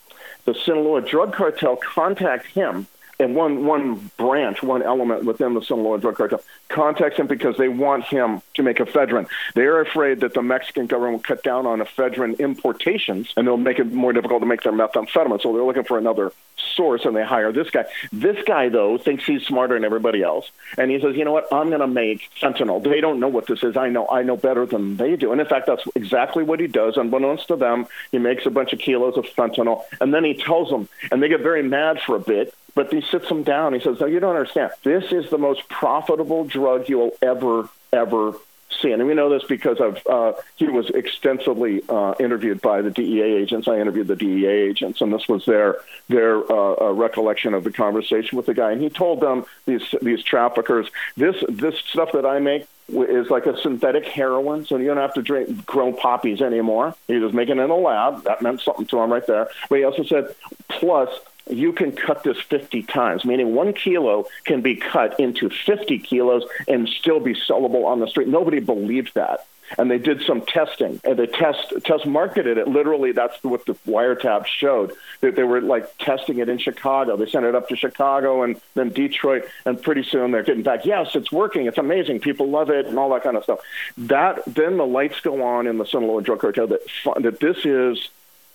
The 0.44 0.54
Sinaloa 0.54 1.00
drug 1.00 1.34
cartel 1.34 1.76
contact 1.76 2.46
him 2.46 2.86
and 3.24 3.34
one 3.34 3.64
one 3.64 4.10
branch, 4.16 4.62
one 4.62 4.82
element 4.82 5.24
within 5.24 5.54
the 5.54 5.62
Sinaloa 5.62 5.98
drug 5.98 6.16
cartel 6.16 6.42
contacts 6.68 7.18
him 7.18 7.26
because 7.26 7.56
they 7.56 7.68
want 7.68 8.04
him 8.04 8.42
to 8.54 8.62
make 8.62 8.78
ephedrine. 8.78 9.26
They're 9.54 9.80
afraid 9.80 10.20
that 10.20 10.34
the 10.34 10.42
Mexican 10.42 10.86
government 10.86 11.14
will 11.14 11.36
cut 11.36 11.42
down 11.42 11.66
on 11.66 11.80
ephedrine 11.80 12.38
importations, 12.38 13.32
and 13.36 13.46
they'll 13.46 13.56
make 13.56 13.78
it 13.78 13.92
more 13.92 14.12
difficult 14.12 14.42
to 14.42 14.46
make 14.46 14.62
their 14.62 14.72
methamphetamine. 14.72 15.40
So 15.42 15.52
they're 15.52 15.62
looking 15.64 15.84
for 15.84 15.98
another 15.98 16.32
source, 16.56 17.04
and 17.04 17.16
they 17.16 17.24
hire 17.24 17.52
this 17.52 17.70
guy. 17.70 17.86
This 18.12 18.42
guy, 18.44 18.68
though, 18.68 18.98
thinks 18.98 19.24
he's 19.24 19.42
smarter 19.42 19.74
than 19.74 19.84
everybody 19.84 20.22
else, 20.22 20.50
and 20.76 20.90
he 20.90 21.00
says, 21.00 21.16
"You 21.16 21.24
know 21.24 21.32
what? 21.32 21.52
I'm 21.52 21.68
going 21.68 21.80
to 21.80 21.86
make 21.86 22.28
fentanyl. 22.40 22.82
They 22.82 23.00
don't 23.00 23.20
know 23.20 23.28
what 23.28 23.46
this 23.46 23.62
is. 23.62 23.76
I 23.76 23.88
know. 23.88 24.06
I 24.08 24.22
know 24.22 24.36
better 24.36 24.66
than 24.66 24.96
they 24.96 25.16
do." 25.16 25.32
And 25.32 25.40
in 25.40 25.46
fact, 25.46 25.66
that's 25.66 25.84
exactly 25.94 26.44
what 26.44 26.60
he 26.60 26.66
does. 26.66 26.96
Unbeknownst 26.96 27.48
to 27.48 27.56
them, 27.56 27.86
he 28.12 28.18
makes 28.18 28.44
a 28.46 28.50
bunch 28.50 28.72
of 28.72 28.78
kilos 28.78 29.16
of 29.16 29.24
fentanyl, 29.24 29.82
and 30.00 30.12
then 30.12 30.24
he 30.24 30.34
tells 30.34 30.70
them, 30.70 30.88
and 31.10 31.22
they 31.22 31.28
get 31.28 31.40
very 31.40 31.62
mad 31.62 32.00
for 32.00 32.16
a 32.16 32.20
bit 32.20 32.54
but 32.74 32.92
he 32.92 33.00
sits 33.00 33.28
them 33.28 33.42
down. 33.42 33.74
He 33.74 33.80
says, 33.80 34.00
No, 34.00 34.06
you 34.06 34.20
don't 34.20 34.36
understand. 34.36 34.72
This 34.82 35.12
is 35.12 35.30
the 35.30 35.38
most 35.38 35.68
profitable 35.68 36.44
drug 36.44 36.88
you 36.88 36.98
will 36.98 37.16
ever, 37.22 37.68
ever 37.92 38.34
see. 38.80 38.92
And 38.92 39.06
we 39.06 39.14
know 39.14 39.30
this 39.30 39.44
because 39.44 39.80
of 39.80 40.04
uh, 40.06 40.32
he 40.56 40.66
was 40.66 40.90
extensively 40.90 41.82
uh, 41.88 42.14
interviewed 42.18 42.60
by 42.60 42.82
the 42.82 42.90
DEA 42.90 43.22
agents. 43.22 43.68
I 43.68 43.78
interviewed 43.78 44.08
the 44.08 44.16
DEA 44.16 44.46
agents, 44.46 45.00
and 45.00 45.12
this 45.12 45.28
was 45.28 45.44
their 45.44 45.76
their 46.08 46.36
uh, 46.50 46.88
uh, 46.88 46.92
recollection 46.92 47.54
of 47.54 47.64
the 47.64 47.70
conversation 47.70 48.36
with 48.36 48.46
the 48.46 48.54
guy. 48.54 48.72
And 48.72 48.80
he 48.80 48.90
told 48.90 49.20
them 49.20 49.44
these 49.66 49.94
these 50.02 50.22
traffickers, 50.22 50.88
this 51.16 51.36
this 51.48 51.78
stuff 51.78 52.12
that 52.12 52.26
I 52.26 52.38
make 52.38 52.66
is 52.88 53.30
like 53.30 53.46
a 53.46 53.58
synthetic 53.60 54.06
heroin, 54.06 54.66
so 54.66 54.76
you 54.76 54.88
don't 54.88 54.98
have 54.98 55.14
to 55.14 55.22
drink 55.22 55.64
grown 55.64 55.96
poppies 55.96 56.42
anymore. 56.42 56.94
He 57.06 57.16
was 57.16 57.32
making 57.32 57.58
it 57.58 57.62
in 57.62 57.70
a 57.70 57.76
lab. 57.76 58.24
That 58.24 58.42
meant 58.42 58.60
something 58.60 58.86
to 58.86 58.98
him 59.00 59.10
right 59.10 59.26
there. 59.26 59.48
But 59.70 59.78
he 59.78 59.84
also 59.84 60.02
said, 60.02 60.34
plus 60.68 61.08
you 61.50 61.72
can 61.72 61.92
cut 61.92 62.22
this 62.22 62.40
50 62.40 62.82
times, 62.84 63.24
meaning 63.24 63.54
one 63.54 63.72
kilo 63.72 64.26
can 64.44 64.62
be 64.62 64.76
cut 64.76 65.18
into 65.20 65.50
50 65.50 65.98
kilos 65.98 66.44
and 66.68 66.88
still 66.88 67.20
be 67.20 67.34
sellable 67.34 67.84
on 67.84 68.00
the 68.00 68.06
street. 68.06 68.28
Nobody 68.28 68.60
believed 68.60 69.14
that. 69.14 69.46
And 69.78 69.90
they 69.90 69.96
did 69.98 70.22
some 70.22 70.42
testing, 70.42 71.00
and 71.04 71.18
they 71.18 71.26
test 71.26 71.72
test 71.84 72.04
marketed 72.04 72.58
it. 72.58 72.68
Literally, 72.68 73.12
that's 73.12 73.42
what 73.42 73.64
the 73.64 73.74
wiretap 73.88 74.44
showed. 74.44 74.92
That 75.22 75.36
they 75.36 75.42
were 75.42 75.62
like 75.62 75.96
testing 75.96 76.38
it 76.38 76.50
in 76.50 76.58
Chicago. 76.58 77.16
They 77.16 77.26
sent 77.26 77.46
it 77.46 77.54
up 77.54 77.70
to 77.70 77.76
Chicago 77.76 78.42
and 78.42 78.60
then 78.74 78.90
Detroit, 78.90 79.46
and 79.64 79.80
pretty 79.80 80.02
soon 80.02 80.32
they're 80.32 80.42
getting 80.42 80.64
back. 80.64 80.84
Yes, 80.84 81.14
it's 81.14 81.32
working. 81.32 81.64
It's 81.64 81.78
amazing. 81.78 82.20
People 82.20 82.50
love 82.50 82.68
it, 82.68 82.86
and 82.86 82.98
all 82.98 83.08
that 83.14 83.22
kind 83.22 83.38
of 83.38 83.44
stuff. 83.44 83.60
That 83.96 84.44
then 84.46 84.76
the 84.76 84.86
lights 84.86 85.20
go 85.20 85.42
on 85.42 85.66
in 85.66 85.78
the 85.78 85.86
Sinaloa 85.86 86.22
drug 86.22 86.40
cartel 86.40 86.66
that 86.66 86.82
that 87.22 87.40
this 87.40 87.64
is 87.64 88.10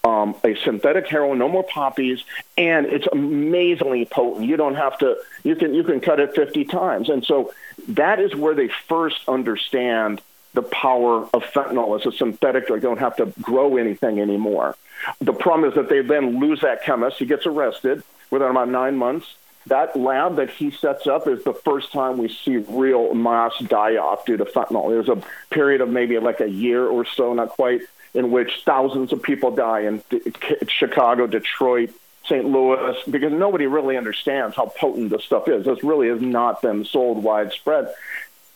um, 0.09 0.35
a 0.43 0.55
synthetic 0.55 1.07
heroin, 1.07 1.37
no 1.37 1.47
more 1.47 1.63
poppies, 1.63 2.23
and 2.57 2.87
it's 2.87 3.07
amazingly 3.11 4.05
potent. 4.05 4.47
You 4.47 4.57
don't 4.57 4.75
have 4.75 4.97
to. 4.99 5.17
You 5.43 5.55
can 5.55 5.73
you 5.73 5.83
can 5.83 5.99
cut 5.99 6.19
it 6.19 6.33
50 6.33 6.65
times, 6.65 7.09
and 7.09 7.23
so 7.23 7.53
that 7.89 8.19
is 8.19 8.35
where 8.35 8.55
they 8.55 8.69
first 8.87 9.17
understand 9.27 10.21
the 10.53 10.63
power 10.63 11.23
of 11.33 11.43
fentanyl 11.43 11.99
as 11.99 12.05
a 12.11 12.15
synthetic 12.17 12.67
drug. 12.67 12.81
They 12.81 12.87
don't 12.87 12.99
have 12.99 13.17
to 13.17 13.31
grow 13.41 13.77
anything 13.77 14.19
anymore. 14.19 14.75
The 15.21 15.33
problem 15.33 15.69
is 15.69 15.75
that 15.75 15.89
they 15.89 16.01
then 16.01 16.39
lose 16.39 16.61
that 16.61 16.83
chemist. 16.83 17.19
He 17.19 17.25
gets 17.25 17.45
arrested 17.45 18.03
within 18.31 18.49
about 18.49 18.69
nine 18.69 18.97
months. 18.97 19.35
That 19.67 19.95
lab 19.95 20.37
that 20.37 20.49
he 20.49 20.71
sets 20.71 21.05
up 21.05 21.27
is 21.27 21.43
the 21.43 21.53
first 21.53 21.91
time 21.91 22.17
we 22.17 22.29
see 22.29 22.57
real 22.57 23.13
mass 23.13 23.53
die 23.59 23.97
off 23.97 24.25
due 24.25 24.37
to 24.37 24.45
fentanyl. 24.45 24.89
There's 24.89 25.09
a 25.09 25.21
period 25.53 25.81
of 25.81 25.89
maybe 25.89 26.17
like 26.17 26.39
a 26.39 26.49
year 26.49 26.87
or 26.87 27.05
so, 27.05 27.33
not 27.33 27.49
quite, 27.49 27.81
in 28.13 28.31
which 28.31 28.61
thousands 28.65 29.13
of 29.13 29.21
people 29.21 29.51
die 29.51 29.81
in 29.81 30.03
Chicago, 30.67 31.27
Detroit, 31.27 31.91
St. 32.25 32.45
Louis, 32.45 32.95
because 33.09 33.33
nobody 33.33 33.65
really 33.65 33.97
understands 33.97 34.55
how 34.55 34.67
potent 34.67 35.09
this 35.09 35.23
stuff 35.23 35.47
is. 35.47 35.65
This 35.65 35.83
really 35.83 36.09
has 36.09 36.21
not 36.21 36.61
been 36.61 36.85
sold 36.85 37.23
widespread. 37.23 37.93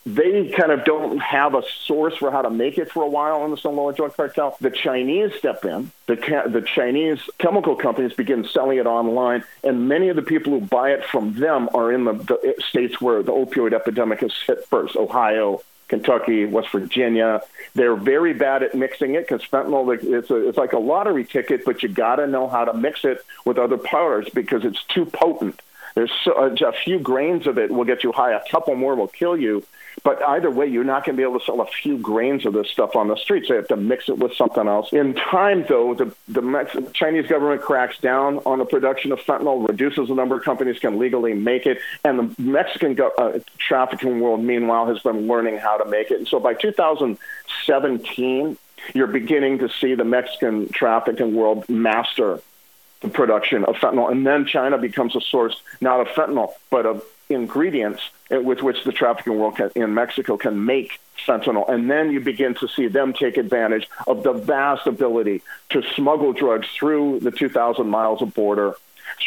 They 0.06 0.50
kind 0.50 0.72
of 0.72 0.84
don't 0.84 1.18
have 1.20 1.56
a 1.56 1.64
source 1.86 2.18
for 2.18 2.30
how 2.30 2.42
to 2.42 2.50
make 2.50 2.78
it 2.78 2.92
for 2.92 3.04
a 3.04 3.08
while 3.08 3.46
in 3.46 3.52
the 3.52 3.58
Sinaloa 3.58 3.94
drug 3.94 4.16
cartel. 4.16 4.58
The 4.60 4.70
Chinese 4.70 5.34
step 5.36 5.64
in. 5.64 5.92
The, 6.08 6.16
the 6.16 6.62
Chinese 6.62 7.20
chemical 7.38 7.78
companies 7.78 8.12
begin 8.12 8.46
selling 8.46 8.80
it 8.80 8.86
online, 8.86 9.46
and 9.64 9.88
many 9.88 10.10
of 10.10 10.18
the 10.18 10.22
people 10.22 10.60
who 10.60 10.66
buy 10.66 10.92
it 10.92 11.06
from 11.06 11.40
them 11.40 11.70
are 11.74 11.92
in 11.94 12.04
the, 12.04 12.14
the 12.14 12.56
states 12.68 13.00
where 13.00 13.24
the 13.24 13.32
opioid 13.32 13.74
epidemic 13.74 14.20
has 14.20 14.34
hit 14.46 14.66
first 14.66 14.98
Ohio, 14.98 15.62
Kentucky, 15.94 16.46
West 16.46 16.70
Virginia. 16.72 17.42
They're 17.76 17.96
very 17.96 18.34
bad 18.34 18.64
at 18.64 18.74
mixing 18.74 19.14
it 19.14 19.28
because 19.28 19.48
fentanyl 19.48 19.94
it's 20.02 20.30
a, 20.32 20.48
it's 20.50 20.58
like 20.58 20.74
a 20.74 20.80
lottery 20.80 21.24
ticket, 21.24 21.66
but 21.66 21.84
you 21.84 21.90
got 21.90 22.16
to 22.16 22.26
know 22.26 22.48
how 22.48 22.66
to 22.66 22.74
mix 22.74 23.06
it 23.06 23.24
with 23.46 23.60
other 23.60 23.78
powders 23.78 24.28
because 24.34 24.66
it's 24.66 24.84
too 24.86 25.06
potent. 25.06 25.62
There's 25.96 26.12
so, 26.24 26.34
uh, 26.34 26.56
a 26.68 26.72
few 26.72 26.98
grains 26.98 27.46
of 27.46 27.60
it 27.60 27.70
will 27.70 27.84
get 27.84 28.04
you 28.04 28.12
high. 28.12 28.32
A 28.34 28.42
couple 28.50 28.74
more 28.76 28.96
will 28.96 29.08
kill 29.08 29.38
you. 29.38 29.64
But 30.04 30.22
either 30.22 30.52
way, 30.52 30.68
you're 30.68 30.84
not 30.84 31.06
going 31.06 31.16
to 31.16 31.18
be 31.18 31.24
able 31.24 31.40
to 31.40 31.46
sell 31.46 31.62
a 31.62 31.66
few 31.66 31.98
grains 31.98 32.46
of 32.46 32.52
this 32.52 32.70
stuff 32.70 32.96
on 32.96 33.08
the 33.08 33.16
streets. 33.16 33.48
You 33.48 33.56
have 33.56 33.70
to 33.70 33.78
mix 33.78 34.10
it 34.10 34.18
with 34.18 34.36
something 34.36 34.68
else. 34.68 34.92
In 34.92 35.14
time, 35.14 35.66
though, 35.68 35.94
the, 35.94 36.14
the 36.28 36.42
Mex- 36.42 36.76
Chinese 36.92 37.28
government 37.28 37.62
cracks 37.62 37.98
down 38.00 38.40
on 38.40 38.60
the 38.60 38.66
production 38.66 39.14
of 39.14 39.20
fentanyl, 39.20 39.66
reduces 39.66 40.10
the 40.10 40.16
number 40.16 40.36
of 40.36 40.44
companies 40.44 40.80
can 40.80 41.00
legally 41.00 41.34
make 41.34 41.66
it, 41.66 41.80
and 42.04 42.20
the 42.20 42.42
Mexican 42.42 42.96
go- 42.96 43.14
uh, 43.18 43.40
trafficking 43.58 44.20
world, 44.20 44.44
meanwhile, 44.44 44.88
has 44.88 45.00
been 45.00 45.28
learning 45.28 45.58
how 45.58 45.78
to 45.78 45.90
make 45.90 46.12
it. 46.12 46.18
And 46.18 46.28
so 46.28 46.38
by 46.38 46.54
2017, 46.54 48.58
you're 48.94 49.08
beginning 49.08 49.60
to 49.60 49.70
see 49.70 49.96
the 49.96 50.04
Mexican 50.04 50.68
trafficking 50.68 51.34
world 51.34 51.70
master 51.70 52.42
the 53.00 53.08
production 53.10 53.66
of 53.66 53.76
fentanyl. 53.76 54.12
And 54.12 54.26
then 54.26 54.46
China 54.46 54.78
becomes 54.78 55.16
a 55.16 55.22
source 55.22 55.62
not 55.82 56.00
of 56.00 56.08
fentanyl, 56.08 56.54
but 56.70 56.86
of 56.86 57.04
ingredients 57.34 58.02
with 58.30 58.62
which 58.62 58.84
the 58.84 58.92
trafficking 58.92 59.38
world 59.38 59.58
can, 59.58 59.72
in 59.76 59.94
Mexico 59.94 60.38
can 60.38 60.66
make 60.66 61.00
fentanyl. 61.26 61.70
And 61.70 61.90
then 61.90 62.12
you 62.12 62.20
begin 62.20 62.56
to 62.56 62.68
see 62.68 62.88
them 62.88 63.14
take 63.14 63.38
advantage 63.38 63.88
of 64.08 64.24
the 64.24 64.34
vast 64.34 64.88
ability 64.88 65.42
to 65.70 65.84
smuggle 65.96 66.34
drugs 66.34 66.68
through 66.70 67.20
the 67.20 67.32
2,000 67.32 67.88
miles 67.88 68.22
of 68.22 68.34
border, 68.34 68.76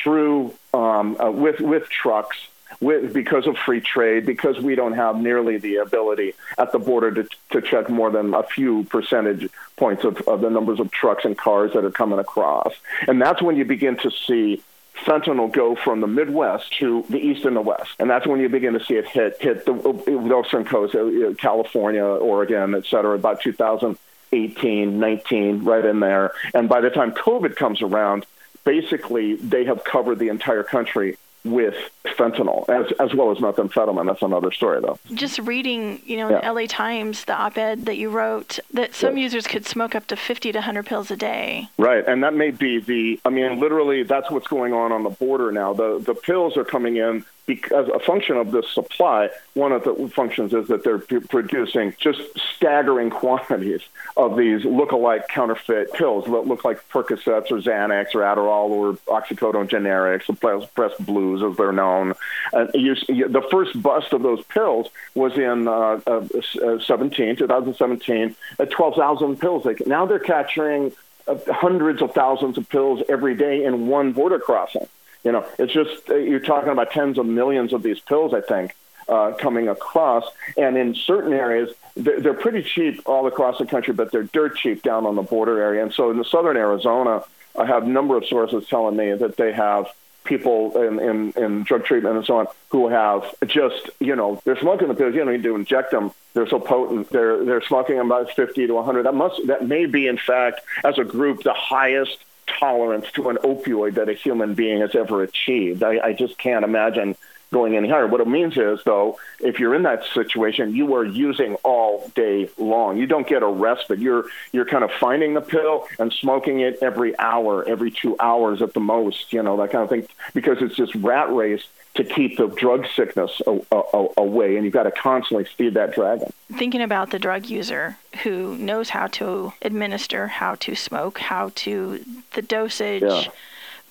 through 0.03 0.55
um, 0.75 1.17
uh, 1.21 1.31
with 1.31 1.61
with 1.61 1.89
trucks. 1.89 2.37
With, 2.81 3.15
because 3.15 3.47
of 3.47 3.57
free 3.57 3.81
trade, 3.81 4.27
because 4.27 4.59
we 4.59 4.75
don't 4.75 4.95
have 4.95 5.17
nearly 5.17 5.57
the 5.57 5.77
ability 5.77 6.35
at 6.59 6.73
the 6.73 6.81
border 6.81 7.23
to, 7.23 7.29
to 7.53 7.63
check 7.63 7.89
more 7.89 8.11
than 8.11 8.35
a 8.35 8.43
few 8.43 8.85
percentage 8.85 9.49
points 9.77 10.05
of, 10.05 10.21
of 10.29 10.41
the 10.41 10.51
numbers 10.51 10.81
of 10.81 10.91
trucks 10.91 11.25
and 11.25 11.39
cars 11.39 11.73
that 11.73 11.85
are 11.85 11.93
coming 11.93 12.19
across. 12.19 12.75
And 13.07 13.23
that's 13.23 13.41
when 13.41 13.57
you 13.57 13.65
begin 13.65 13.97
to 13.99 14.11
see 14.11 14.63
fentanyl 15.05 15.53
go 15.53 15.77
from 15.77 16.01
the 16.01 16.07
Midwest 16.07 16.73
to 16.79 17.05
the 17.09 17.19
East 17.19 17.45
and 17.45 17.57
the 17.57 17.61
West, 17.61 17.91
and 17.99 18.09
that's 18.09 18.27
when 18.27 18.41
you 18.41 18.49
begin 18.49 18.75
to 18.75 18.85
see 18.85 18.95
it 18.95 19.07
hit 19.09 19.37
hit 19.41 19.65
the 19.67 19.73
western 19.73 20.65
coast, 20.65 20.95
uh, 20.95 21.35
California, 21.35 22.05
Oregon, 22.05 22.75
et 22.75 22.87
cetera, 22.87 23.15
about 23.15 23.41
2018, 23.41 24.99
19, 24.99 25.65
right 25.65 25.85
in 25.85 26.01
there. 26.01 26.33
And 26.55 26.69
by 26.69 26.81
the 26.81 26.91
time 26.91 27.13
COVID 27.13 27.57
comes 27.57 27.83
around, 27.83 28.27
basically 28.65 29.37
they 29.37 29.65
have 29.65 29.85
covered 29.85 30.19
the 30.19 30.29
entire 30.29 30.63
country 30.63 31.17
with 31.53 31.75
fentanyl 32.05 32.69
as 32.69 32.93
as 32.99 33.15
well 33.15 33.31
as 33.31 33.39
methamphetamine. 33.39 34.07
That's 34.07 34.23
another 34.23 34.53
story, 34.53 34.81
though. 34.81 34.99
Just 35.15 35.39
reading, 35.39 36.01
you 36.05 36.17
know, 36.17 36.31
yeah. 36.31 36.51
LA 36.51 36.67
Times, 36.67 37.25
the 37.25 37.35
op-ed 37.35 37.87
that 37.87 37.97
you 37.97 38.11
wrote, 38.11 38.59
that 38.73 38.95
some 38.95 39.17
users 39.17 39.47
could 39.47 39.67
smoke 39.67 39.95
up 39.95 40.07
to 40.09 40.17
50 40.17 40.53
to 40.53 40.59
100 40.59 40.87
pills 40.87 41.11
a 41.11 41.17
day. 41.17 41.69
Right, 41.79 42.07
and 42.07 42.23
that 42.25 42.35
may 42.35 42.51
be 42.51 42.81
the. 42.81 43.21
I 43.25 43.31
mean, 43.31 43.61
literally, 43.61 44.03
that's 44.03 44.31
what's 44.31 44.47
going 44.47 44.73
on 44.73 44.93
on 44.93 45.03
the 45.03 45.11
border 45.11 45.53
now. 45.53 45.73
The 45.73 45.99
the 45.99 46.15
pills 46.15 46.57
are 46.57 46.65
coming 46.65 46.97
in 46.97 47.25
because 47.47 47.89
a 47.89 48.01
function 48.01 48.37
of 48.37 48.51
this 48.51 48.69
supply, 48.71 49.31
one 49.55 49.71
of 49.71 49.85
the 49.85 50.11
functions 50.15 50.53
is 50.53 50.67
that 50.67 50.83
they're 50.83 50.99
p- 50.99 51.21
producing 51.21 51.95
just 51.99 52.21
staggering 52.57 53.09
quantities 53.09 53.83
of 54.17 54.37
these 54.37 54.65
look-alike 54.65 55.29
counterfeit 55.29 55.93
pills 55.93 56.25
that 56.25 56.47
look 56.47 56.65
like 56.65 56.87
Percocets 56.89 57.53
or 57.53 57.61
Xanax 57.61 58.15
or 58.15 58.21
Adderall 58.21 58.69
or 58.69 58.95
oxycodone 59.07 59.69
generics, 59.69 60.27
the 60.27 60.69
press 60.75 60.93
blues 60.99 61.43
as 61.43 61.57
they're 61.57 61.73
known. 61.73 62.15
Uh, 62.53 62.67
you, 62.75 62.97
you, 63.09 63.29
the 63.29 63.43
first 63.51 63.81
bust 63.81 64.13
of 64.13 64.23
those 64.23 64.43
pills 64.47 64.89
was 65.15 65.39
in 65.39 65.69
uh, 65.69 66.01
uh, 66.07 66.79
17, 66.81 67.37
2017, 67.37 68.37
at 68.59 68.71
12,000 68.71 69.41
pills. 69.41 69.65
They, 69.65 69.77
now 69.87 70.05
they're 70.05 70.19
capturing 70.19 70.93
uh, 71.29 71.37
hundreds 71.49 72.03
of 72.03 72.13
thousands 72.13 72.59
of 72.59 72.69
pills 72.69 73.03
every 73.09 73.37
day 73.37 73.65
in 73.65 73.87
one 73.87 74.13
border 74.13 74.41
crossing. 74.41 74.89
You 75.27 75.33
know, 75.33 75.45
it's 75.59 75.73
just 75.73 76.09
uh, 76.09 76.15
you're 76.15 76.39
talking 76.39 76.71
about 76.71 76.93
tens 76.93 77.19
of 77.19 77.27
millions 77.27 77.73
of 77.73 77.83
these 77.83 77.99
pills, 77.99 78.33
I 78.33 78.43
think, 78.43 78.77
uh, 79.09 79.33
coming 79.33 79.67
across. 79.67 80.25
And 80.57 80.77
in 80.77 80.95
certain 80.95 81.33
areas, 81.33 81.71
they're, 81.97 82.21
they're 82.21 82.33
pretty 82.33 82.63
cheap 82.63 83.03
all 83.07 83.27
across 83.27 83.59
the 83.59 83.67
country, 83.67 83.93
but 83.93 84.13
they're 84.13 84.23
dirt 84.23 84.57
cheap 84.57 84.85
down 84.85 85.05
on 85.05 85.17
the 85.17 85.23
border 85.23 85.61
area. 85.61 85.83
And 85.83 85.93
so 85.93 86.13
in 86.13 86.19
the 86.19 86.25
southern 86.25 86.57
Arizona, 86.57 87.25
I 87.59 87.67
have 87.67 87.83
a 87.83 87.89
number 87.89 88.17
of 88.17 88.25
sources 88.25 88.69
telling 88.69 88.97
me 88.97 89.15
that 89.15 89.37
they 89.37 89.53
have 89.53 89.89
people 90.23 90.81
in, 90.81 91.01
in, 91.01 91.33
in 91.33 91.63
drug 91.65 91.85
treatment 91.85 92.19
and 92.19 92.25
so 92.25 92.39
on 92.39 92.47
who 92.69 92.87
have 92.87 93.25
just, 93.49 93.91
you 93.99 94.15
know, 94.15 94.41
they're 94.45 94.61
smoking 94.61 94.87
the 94.87 94.95
pills. 94.95 95.13
You 95.13 95.25
don't 95.25 95.33
need 95.33 95.43
to 95.43 95.57
inject 95.57 95.91
them. 95.91 96.13
They're 96.35 96.49
so 96.49 96.61
potent. 96.61 97.11
They're 97.11 97.45
they're 97.45 97.63
smoking 97.63 97.99
about 97.99 98.31
50 98.31 98.69
to 98.69 98.75
100. 98.75 99.07
That 99.07 99.15
must 99.15 99.45
that 99.49 99.67
may 99.67 99.87
be 99.87 100.07
in 100.07 100.19
fact 100.19 100.61
as 100.85 100.99
a 100.99 101.05
group 101.05 101.43
the 101.43 101.53
highest 101.53 102.19
tolerance 102.47 103.07
to 103.13 103.29
an 103.29 103.37
opioid 103.39 103.95
that 103.95 104.09
a 104.09 104.15
human 104.15 104.55
being 104.55 104.81
has 104.81 104.95
ever 104.95 105.23
achieved. 105.23 105.83
I, 105.83 105.99
I 105.99 106.13
just 106.13 106.39
can't 106.39 106.65
imagine 106.65 107.17
going 107.53 107.77
any 107.77 107.89
higher. 107.89 108.07
What 108.07 108.21
it 108.21 108.29
means 108.29 108.57
is, 108.57 108.81
though, 108.85 109.19
if 109.41 109.61
you're 109.61 109.75
in 109.75 109.85
that 109.85 110.05
situation, 110.13 110.75
you 110.75 110.95
are 110.95 111.05
using 111.05 111.55
all 111.63 112.11
day 112.15 112.51
long. 112.59 112.97
You 112.97 113.07
don't 113.07 113.27
get 113.27 113.43
a 113.43 113.47
respite. 113.47 113.99
You're 113.99 114.25
you're 114.53 114.65
kind 114.65 114.85
of 114.85 114.91
finding 114.93 115.35
the 115.35 115.41
pill 115.41 115.87
and 115.99 116.13
smoking 116.13 116.61
it 116.61 116.79
every 116.83 117.19
hour, 117.19 117.67
every 117.69 117.91
two 117.91 118.17
hours 118.19 118.63
at 118.63 118.75
the 118.75 118.81
most. 118.81 119.33
You 119.33 119.43
know 119.43 119.57
that 119.59 119.71
kind 119.71 119.85
of 119.85 119.91
thing 119.91 120.07
because 120.35 120.59
it's 120.61 120.77
just 120.77 120.95
rat 120.97 121.33
race 121.33 121.65
to 121.95 122.05
keep 122.05 122.37
the 122.37 122.49
drug 122.49 122.87
sickness 122.95 123.41
away, 123.47 124.57
and 124.57 124.65
you've 124.65 124.75
got 124.75 124.83
to 124.83 124.91
constantly 124.91 125.47
feed 125.57 125.75
that 125.75 125.95
dragon. 125.95 126.31
Thinking 126.53 126.83
about 126.83 127.11
the 127.11 127.19
drug 127.19 127.47
user 127.47 127.97
who 128.27 128.57
knows 128.57 128.91
how 128.91 129.07
to 129.07 129.53
administer, 129.63 130.27
how 130.27 130.57
to 130.57 130.75
smoke, 130.75 131.21
how 131.21 131.53
to 131.55 132.05
the 132.33 132.43
dosage. 132.43 133.03
Yeah. 133.03 133.25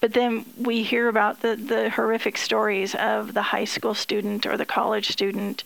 But 0.01 0.11
then 0.11 0.45
we 0.57 0.83
hear 0.83 1.07
about 1.07 1.39
the, 1.39 1.55
the 1.55 1.89
horrific 1.89 2.35
stories 2.35 2.95
of 2.95 3.33
the 3.33 3.41
high 3.41 3.63
school 3.63 3.93
student 3.93 4.45
or 4.45 4.57
the 4.57 4.65
college 4.65 5.07
student 5.07 5.63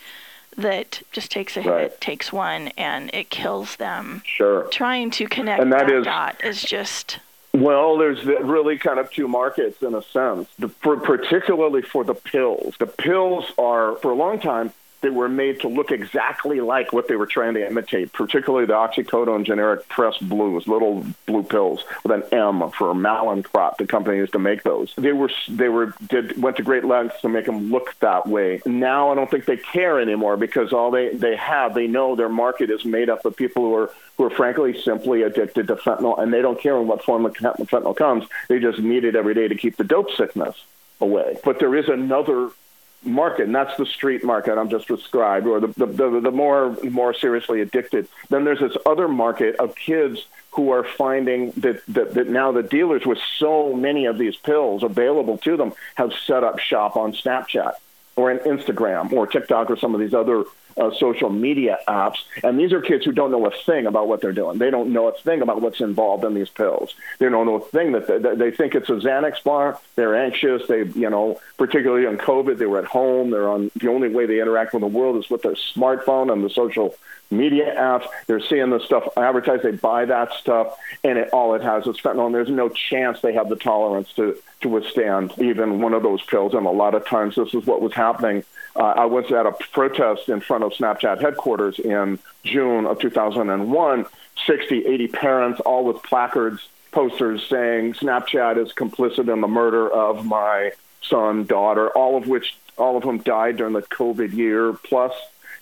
that 0.55 1.01
just 1.11 1.31
takes 1.31 1.57
a 1.57 1.61
right. 1.61 1.81
hit, 1.81 1.99
takes 1.99 2.31
one, 2.31 2.67
and 2.77 3.09
it 3.11 3.31
kills 3.31 3.77
them. 3.77 4.21
Sure. 4.23 4.67
Trying 4.67 5.09
to 5.11 5.25
connect 5.25 5.63
and 5.63 5.73
that, 5.73 5.88
that 5.88 5.91
is, 5.91 6.05
dot 6.05 6.43
is 6.43 6.61
just 6.61 7.17
well, 7.53 7.97
there's 7.97 8.23
really 8.23 8.77
kind 8.77 8.99
of 8.99 9.09
two 9.11 9.27
markets 9.27 9.81
in 9.81 9.95
a 9.95 10.03
sense, 10.03 10.47
the, 10.59 10.69
for, 10.69 10.97
particularly 10.97 11.81
for 11.81 12.03
the 12.03 12.13
pills. 12.13 12.75
The 12.77 12.85
pills 12.85 13.51
are, 13.57 13.95
for 13.95 14.11
a 14.11 14.15
long 14.15 14.39
time, 14.39 14.71
they 15.01 15.10
were 15.10 15.29
made 15.29 15.62
to 15.62 15.68
look 15.68 15.91
exactly 15.91 16.60
like 16.60 16.91
what 16.91 17.08
they 17.08 17.15
were 17.15 17.25
trying 17.25 17.53
to 17.53 17.65
imitate, 17.65 18.12
particularly 18.12 18.65
the 18.65 18.74
oxycodone 18.74 19.46
generic 19.46 19.88
press 19.88 20.18
blues, 20.18 20.68
little 20.68 21.06
blue 21.25 21.44
pills 21.44 21.84
with 22.03 22.12
an 22.12 22.24
M 22.32 22.70
for 22.72 22.94
Mallinckrodt. 22.94 23.77
The 23.77 23.88
company 23.88 24.18
used 24.18 24.34
to 24.34 24.39
make 24.39 24.63
those. 24.63 24.94
They 24.98 25.13
were 25.13 25.32
they 25.48 25.70
were 25.70 25.94
did 26.08 26.41
went 26.41 26.58
to 26.58 26.63
great 26.63 26.84
lengths 26.84 27.22
to 27.22 27.29
make 27.29 27.46
them 27.46 27.72
look 27.72 27.98
that 28.00 28.27
way. 28.27 28.62
Now 28.65 29.12
I 29.12 29.15
don't 29.15 29.32
think 29.32 29.46
they 29.46 29.58
care 29.58 30.00
anymore 30.00 30.38
because 30.38 30.74
all 30.74 30.91
they 30.91 31.10
they 31.15 31.36
have 31.36 31.74
they 31.74 31.88
know 31.88 32.15
their 32.15 32.29
market 32.29 32.70
is 32.70 32.84
made 32.84 33.10
up 33.10 33.25
of 33.25 33.36
people 33.36 33.63
who 33.63 33.75
are 33.75 33.91
who 34.18 34.25
are 34.25 34.29
frankly 34.29 34.79
simply 34.82 35.24
addicted 35.24 35.68
to 35.68 35.75
fentanyl 35.75 36.20
and 36.20 36.34
they 36.34 36.41
don't 36.41 36.60
care 36.60 36.77
in 36.77 36.88
what 36.88 37.03
form 37.03 37.25
of 37.25 37.34
fentanyl 37.34 37.96
comes. 37.96 38.25
They 38.50 38.60
just 38.60 38.79
need 38.79 39.06
it 39.06 39.15
every 39.15 39.34
day 39.34 39.48
to 39.48 39.56
keep 39.56 39.77
the 39.77 39.84
dope 39.84 40.12
sickness 40.12 40.56
away. 41.00 41.38
But 41.44 41.60
there 41.60 41.75
is 41.75 41.88
another 41.88 42.50
market, 43.03 43.46
and 43.46 43.56
that's 43.56 43.75
the 43.77 43.86
street 43.86 44.24
market 44.24 44.58
I'm 44.58 44.70
just 44.70 44.88
described, 44.88 45.48
or 45.48 45.60
the, 45.60 45.68
the, 45.68 45.86
the, 45.86 46.20
the 46.22 46.32
more 46.32 46.75
more 46.84 47.13
seriously 47.13 47.62
addicted. 47.62 48.08
Then 48.29 48.44
there's 48.44 48.60
this 48.60 48.75
other 48.86 49.08
market 49.08 49.56
of 49.56 49.75
kids 49.75 50.25
who 50.51 50.72
are 50.72 50.84
finding 50.84 51.51
that, 51.51 51.82
that, 51.88 52.13
that 52.15 52.27
now 52.27 52.51
the 52.51 52.63
dealers 52.63 53.06
with 53.06 53.20
so 53.38 53.74
many 53.74 54.06
of 54.06 54.18
these 54.18 54.36
pills 54.36 54.84
available 54.84 55.38
to 55.38 55.56
them 55.58 55.74
have 55.96 56.12
set 56.25 56.44
up 56.44 56.60
shop 56.60 56.96
on 56.96 57.13
Snapchat 57.13 57.74
or 58.15 58.32
in 58.32 58.39
Instagram 58.39 59.12
or 59.13 59.27
TikTok 59.27 59.70
or 59.70 59.77
some 59.77 59.94
of 59.94 60.01
these 60.01 60.13
other 60.13 60.44
uh, 60.79 60.91
social 60.95 61.29
media 61.29 61.77
apps. 61.88 62.17
And 62.43 62.59
these 62.59 62.71
are 62.71 62.81
kids 62.81 63.05
who 63.05 63.12
don't 63.12 63.31
know 63.31 63.45
a 63.45 63.51
thing 63.51 63.86
about 63.86 64.07
what 64.07 64.21
they're 64.21 64.31
doing. 64.31 64.57
They 64.57 64.69
don't 64.69 64.91
know 64.93 65.07
a 65.07 65.13
thing 65.13 65.41
about 65.41 65.62
what's 65.62 65.81
involved 65.81 66.24
in 66.24 66.33
these 66.33 66.50
pills. 66.50 66.93
They 67.19 67.29
don't 67.29 67.45
know 67.45 67.55
a 67.55 67.65
thing 67.65 67.91
that 67.93 68.07
they, 68.07 68.36
they 68.36 68.51
think 68.55 68.75
it's 68.75 68.89
a 68.89 68.93
Xanax 68.93 69.43
bar. 69.43 69.79
They're 69.95 70.15
anxious. 70.15 70.67
They, 70.67 70.83
you 70.83 71.09
know, 71.09 71.39
particularly 71.57 72.05
on 72.05 72.17
COVID, 72.17 72.57
they 72.57 72.65
were 72.65 72.79
at 72.79 72.86
home. 72.86 73.31
They're 73.31 73.50
on 73.50 73.71
the 73.75 73.89
only 73.89 74.09
way 74.09 74.25
they 74.25 74.41
interact 74.41 74.74
with 74.74 74.81
the 74.81 74.88
world 74.88 75.24
is 75.24 75.29
with 75.29 75.41
their 75.41 75.53
smartphone 75.53 76.31
and 76.31 76.43
the 76.43 76.50
social 76.50 76.95
media 77.31 77.74
apps. 77.75 78.07
They're 78.27 78.39
seeing 78.39 78.69
the 78.69 78.79
stuff 78.79 79.07
advertised. 79.17 79.63
They 79.63 79.71
buy 79.71 80.05
that 80.05 80.33
stuff, 80.33 80.75
and 81.03 81.17
it, 81.17 81.29
all 81.31 81.53
it 81.55 81.62
has 81.62 81.86
is 81.86 81.98
fentanyl. 81.98 82.27
And 82.27 82.36
there's 82.36 82.50
no 82.50 82.69
chance 82.69 83.21
they 83.21 83.33
have 83.33 83.50
the 83.50 83.55
tolerance 83.55 84.12
to 84.13 84.38
to 84.62 84.69
withstand 84.69 85.33
even 85.38 85.79
one 85.79 85.93
of 85.93 86.03
those 86.03 86.21
pills. 86.24 86.53
And 86.53 86.65
a 86.65 86.71
lot 86.71 86.93
of 86.93 87.05
times, 87.05 87.36
this 87.36 87.53
is 87.53 87.65
what 87.65 87.81
was 87.81 87.93
happening 87.93 88.43
uh, 88.79 88.93
I 88.95 89.05
was 89.05 89.29
at 89.31 89.45
a 89.45 89.51
protest 89.51 90.29
in 90.29 90.39
front 90.39 90.63
of 90.63 90.71
Snapchat 90.71 91.21
headquarters 91.21 91.79
in 91.79 92.17
June 92.43 92.86
of 92.86 93.00
2001. 93.00 94.05
60, 94.48 94.86
80 94.86 95.07
parents, 95.09 95.59
all 95.59 95.83
with 95.83 96.01
placards, 96.01 96.65
posters 96.91 97.45
saying 97.50 97.93
Snapchat 97.93 98.57
is 98.57 98.71
complicit 98.71 99.31
in 99.31 99.41
the 99.41 99.50
murder 99.50 99.89
of 99.89 100.25
my 100.25 100.71
son, 101.01 101.43
daughter, 101.43 101.89
all 101.89 102.15
of 102.15 102.27
which, 102.27 102.55
all 102.77 102.95
of 102.95 103.03
whom 103.03 103.17
died 103.17 103.57
during 103.57 103.74
the 103.74 103.81
COVID 103.81 104.31
year 104.33 104.71
plus, 104.71 105.13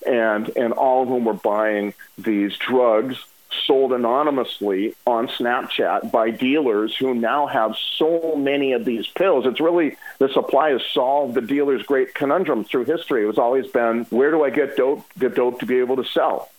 and 0.06 0.48
and 0.56 0.72
all 0.72 1.02
of 1.02 1.08
whom 1.08 1.24
were 1.24 1.34
buying 1.34 1.94
these 2.16 2.56
drugs 2.56 3.16
sold 3.66 3.92
anonymously 3.92 4.94
on 5.06 5.28
Snapchat 5.28 6.10
by 6.10 6.30
dealers 6.30 6.96
who 6.96 7.14
now 7.14 7.46
have 7.46 7.76
so 7.96 8.34
many 8.36 8.72
of 8.72 8.84
these 8.84 9.06
pills. 9.06 9.46
It's 9.46 9.60
really 9.60 9.96
the 10.18 10.28
supply 10.28 10.70
has 10.70 10.82
solved 10.92 11.34
the 11.34 11.40
dealer's 11.40 11.82
great 11.82 12.14
conundrum 12.14 12.64
through 12.64 12.84
history. 12.84 13.26
It 13.26 13.38
always 13.38 13.66
been 13.68 14.04
where 14.10 14.30
do 14.30 14.44
I 14.44 14.50
get 14.50 14.76
dope 14.76 15.04
get 15.18 15.34
dope 15.34 15.60
to 15.60 15.66
be 15.66 15.78
able 15.78 15.96
to 15.96 16.04
sell? 16.04 16.50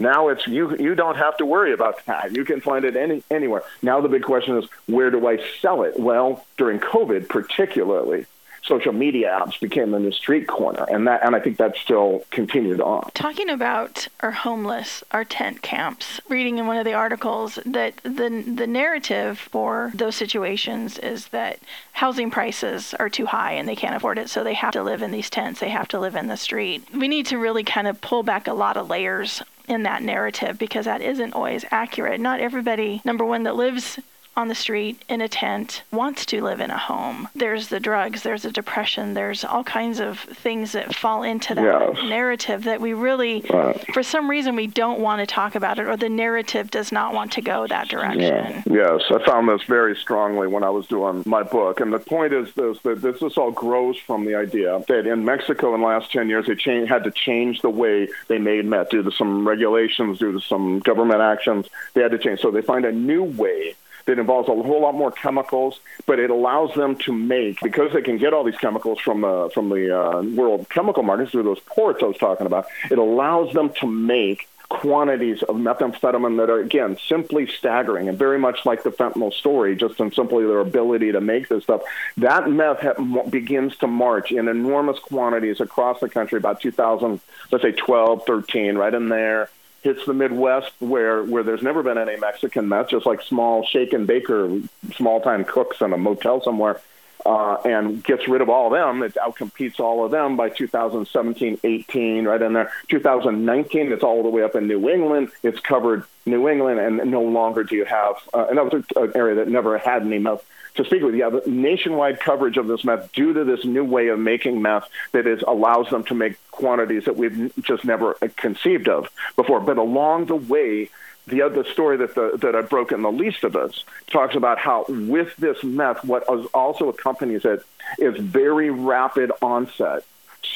Now 0.00 0.28
it's 0.28 0.46
you 0.46 0.76
you 0.76 0.94
don't 0.94 1.16
have 1.16 1.36
to 1.38 1.46
worry 1.46 1.72
about 1.72 2.04
that. 2.06 2.34
You 2.34 2.44
can 2.44 2.60
find 2.60 2.84
it 2.84 2.96
any 2.96 3.22
anywhere. 3.30 3.62
Now 3.82 4.00
the 4.00 4.08
big 4.08 4.22
question 4.22 4.56
is 4.56 4.68
where 4.86 5.10
do 5.10 5.26
I 5.26 5.38
sell 5.60 5.82
it? 5.82 5.98
Well, 5.98 6.44
during 6.56 6.78
COVID 6.78 7.28
particularly, 7.28 8.26
social 8.62 8.92
media 8.92 9.38
apps 9.40 9.60
became 9.60 9.90
the 9.90 9.98
new 9.98 10.12
street 10.12 10.46
corner, 10.46 10.84
and 10.90 11.06
that 11.06 11.24
and 11.24 11.34
I 11.34 11.40
think 11.40 11.56
that 11.58 11.76
still 11.76 12.24
continued 12.30 12.80
on. 12.80 13.10
Talking 13.14 13.48
about 13.48 14.08
our 14.20 14.30
homeless, 14.30 15.02
our 15.10 15.24
tent 15.24 15.62
camps, 15.62 16.20
reading 16.28 16.58
in 16.58 16.66
one 16.66 16.76
of 16.76 16.84
the 16.84 16.94
articles 16.94 17.58
that 17.64 17.96
the 17.98 18.44
the 18.56 18.66
narrative 18.66 19.38
for 19.38 19.90
those 19.94 20.16
situations 20.16 20.98
is 20.98 21.28
that 21.28 21.58
housing 21.92 22.30
prices 22.30 22.94
are 22.94 23.08
too 23.08 23.26
high 23.26 23.52
and 23.52 23.68
they 23.68 23.76
can't 23.76 23.96
afford 23.96 24.18
it, 24.18 24.30
so 24.30 24.44
they 24.44 24.54
have 24.54 24.72
to 24.72 24.82
live 24.82 25.02
in 25.02 25.10
these 25.10 25.30
tents. 25.30 25.60
They 25.60 25.70
have 25.70 25.88
to 25.88 26.00
live 26.00 26.14
in 26.14 26.26
the 26.26 26.36
street. 26.36 26.84
We 26.94 27.08
need 27.08 27.26
to 27.26 27.38
really 27.38 27.64
kind 27.64 27.86
of 27.86 28.00
pull 28.00 28.22
back 28.22 28.46
a 28.46 28.54
lot 28.54 28.76
of 28.76 28.88
layers 28.88 29.42
in 29.68 29.82
that 29.82 30.02
narrative 30.02 30.58
because 30.58 30.86
that 30.86 31.02
isn't 31.02 31.34
always 31.34 31.64
accurate. 31.70 32.20
Not 32.20 32.40
everybody, 32.40 33.02
number 33.04 33.24
one, 33.24 33.42
that 33.42 33.54
lives 33.54 34.00
on 34.36 34.48
the 34.48 34.54
street 34.54 35.02
in 35.08 35.20
a 35.20 35.28
tent 35.28 35.82
wants 35.90 36.24
to 36.26 36.42
live 36.42 36.60
in 36.60 36.70
a 36.70 36.78
home. 36.78 37.28
There's 37.34 37.68
the 37.68 37.80
drugs, 37.80 38.22
there's 38.22 38.42
the 38.42 38.52
depression, 38.52 39.14
there's 39.14 39.44
all 39.44 39.64
kinds 39.64 39.98
of 39.98 40.20
things 40.20 40.72
that 40.72 40.94
fall 40.94 41.24
into 41.24 41.54
that 41.56 41.64
yes. 41.64 42.08
narrative 42.08 42.64
that 42.64 42.80
we 42.80 42.92
really, 42.92 43.44
right. 43.50 43.84
for 43.92 44.02
some 44.02 44.30
reason, 44.30 44.54
we 44.54 44.68
don't 44.68 45.00
want 45.00 45.20
to 45.20 45.26
talk 45.26 45.56
about 45.56 45.78
it, 45.78 45.88
or 45.88 45.96
the 45.96 46.08
narrative 46.08 46.70
does 46.70 46.92
not 46.92 47.12
want 47.12 47.32
to 47.32 47.42
go 47.42 47.66
that 47.66 47.88
direction. 47.88 48.20
Yeah. 48.20 48.62
Yes, 48.66 49.02
I 49.10 49.24
found 49.24 49.48
this 49.48 49.62
very 49.64 49.96
strongly 49.96 50.46
when 50.46 50.62
I 50.62 50.70
was 50.70 50.86
doing 50.86 51.24
my 51.26 51.42
book. 51.42 51.80
And 51.80 51.92
the 51.92 51.98
point 51.98 52.32
is 52.32 52.52
this 52.54 52.78
that 52.84 53.02
this, 53.02 53.20
this 53.20 53.36
all 53.36 53.50
grows 53.50 53.98
from 53.98 54.24
the 54.24 54.36
idea 54.36 54.82
that 54.86 55.06
in 55.06 55.24
Mexico 55.24 55.74
in 55.74 55.80
the 55.80 55.86
last 55.86 56.12
10 56.12 56.28
years, 56.28 56.46
they 56.46 56.86
had 56.86 57.04
to 57.04 57.10
change 57.10 57.60
the 57.60 57.70
way 57.70 58.08
they 58.28 58.38
made 58.38 58.64
meth 58.64 58.90
due 58.90 59.02
to 59.02 59.10
some 59.10 59.46
regulations, 59.46 60.18
due 60.18 60.32
to 60.32 60.40
some 60.40 60.78
government 60.78 61.20
actions. 61.20 61.66
They 61.94 62.02
had 62.02 62.12
to 62.12 62.18
change. 62.18 62.40
So 62.40 62.50
they 62.50 62.62
find 62.62 62.84
a 62.84 62.92
new 62.92 63.24
way 63.24 63.74
that 64.08 64.18
involves 64.18 64.48
a 64.48 64.52
whole 64.52 64.80
lot 64.80 64.94
more 64.94 65.12
chemicals, 65.12 65.80
but 66.06 66.18
it 66.18 66.30
allows 66.30 66.74
them 66.74 66.96
to 66.96 67.12
make 67.12 67.60
because 67.60 67.92
they 67.92 68.00
can 68.00 68.16
get 68.16 68.32
all 68.32 68.42
these 68.42 68.56
chemicals 68.56 68.98
from 68.98 69.20
the 69.20 69.50
from 69.52 69.68
the 69.68 69.96
uh, 69.96 70.22
world 70.22 70.68
chemical 70.70 71.02
markets 71.02 71.30
through 71.30 71.42
those 71.42 71.60
ports 71.60 72.02
I 72.02 72.06
was 72.06 72.16
talking 72.16 72.46
about. 72.46 72.66
It 72.90 72.98
allows 72.98 73.52
them 73.52 73.70
to 73.80 73.86
make 73.86 74.48
quantities 74.70 75.42
of 75.42 75.56
methamphetamine 75.56 76.36
that 76.38 76.50
are 76.50 76.60
again 76.60 76.98
simply 77.06 77.46
staggering 77.46 78.08
and 78.08 78.18
very 78.18 78.38
much 78.38 78.66
like 78.66 78.82
the 78.82 78.90
fentanyl 78.90 79.32
story 79.32 79.74
just 79.74 79.98
in 79.98 80.12
simply 80.12 80.44
their 80.44 80.60
ability 80.60 81.10
to 81.10 81.22
make 81.22 81.48
this 81.48 81.64
stuff 81.64 81.80
that 82.18 82.50
meth 82.50 82.80
ha- 82.80 83.22
begins 83.30 83.74
to 83.78 83.86
march 83.86 84.30
in 84.30 84.46
enormous 84.46 84.98
quantities 84.98 85.58
across 85.62 86.00
the 86.00 86.08
country 86.08 86.36
about 86.36 86.60
2000 86.60 87.18
let's 87.50 87.62
say 87.62 87.72
12 87.72 88.26
13 88.26 88.76
right 88.76 88.92
in 88.92 89.08
there 89.08 89.48
hits 89.82 90.04
the 90.06 90.14
Midwest 90.14 90.72
where 90.80 91.22
where 91.22 91.42
there's 91.42 91.62
never 91.62 91.82
been 91.82 91.98
any 91.98 92.16
Mexican 92.16 92.68
meth, 92.68 92.90
just 92.90 93.06
like 93.06 93.22
small 93.22 93.64
shake 93.64 93.92
and 93.92 94.06
baker, 94.06 94.60
small 94.94 95.20
time 95.20 95.44
cooks 95.44 95.80
in 95.80 95.92
a 95.92 95.98
motel 95.98 96.42
somewhere, 96.42 96.80
uh, 97.24 97.56
and 97.64 98.02
gets 98.02 98.28
rid 98.28 98.40
of 98.40 98.48
all 98.48 98.66
of 98.66 98.72
them. 98.72 99.02
It 99.02 99.14
outcompetes 99.14 99.80
all 99.80 100.04
of 100.04 100.10
them 100.10 100.36
by 100.36 100.48
2017, 100.48 101.60
18, 101.62 102.24
right 102.24 102.42
in 102.42 102.52
there. 102.52 102.72
2019, 102.88 103.92
it's 103.92 104.02
all 104.02 104.22
the 104.22 104.28
way 104.28 104.42
up 104.42 104.54
in 104.54 104.66
New 104.66 104.88
England. 104.88 105.30
It's 105.42 105.60
covered 105.60 106.04
New 106.26 106.48
England, 106.48 106.80
and 106.80 107.10
no 107.10 107.22
longer 107.22 107.64
do 107.64 107.76
you 107.76 107.84
have 107.84 108.16
uh, 108.34 108.46
another 108.50 108.84
area 109.14 109.36
that 109.36 109.48
never 109.48 109.78
had 109.78 110.02
any 110.02 110.18
meth 110.18 110.44
to 110.78 110.84
speak 110.84 111.02
with, 111.02 111.14
yeah, 111.14 111.28
the 111.28 111.42
nationwide 111.46 112.20
coverage 112.20 112.56
of 112.56 112.68
this 112.68 112.84
meth 112.84 113.12
due 113.12 113.32
to 113.32 113.44
this 113.44 113.64
new 113.64 113.84
way 113.84 114.08
of 114.08 114.18
making 114.18 114.62
meth 114.62 114.88
that 115.12 115.26
is 115.26 115.42
allows 115.46 115.90
them 115.90 116.04
to 116.04 116.14
make 116.14 116.36
quantities 116.50 117.04
that 117.04 117.16
we've 117.16 117.52
just 117.60 117.84
never 117.84 118.16
uh, 118.22 118.28
conceived 118.36 118.88
of 118.88 119.08
before. 119.36 119.60
But 119.60 119.76
along 119.76 120.26
the 120.26 120.36
way, 120.36 120.88
the 121.26 121.42
other 121.42 121.64
story 121.64 121.96
that 121.98 122.14
the, 122.14 122.38
that 122.40 122.54
I've 122.54 122.70
broken 122.70 123.02
the 123.02 123.10
least 123.10 123.42
of 123.44 123.56
us 123.56 123.84
talks 124.06 124.36
about 124.36 124.58
how 124.58 124.86
with 124.88 125.36
this 125.36 125.62
meth, 125.64 126.04
what 126.04 126.22
also 126.54 126.88
accompanies 126.88 127.44
it 127.44 127.64
is 127.98 128.16
very 128.16 128.70
rapid 128.70 129.32
onset 129.42 130.04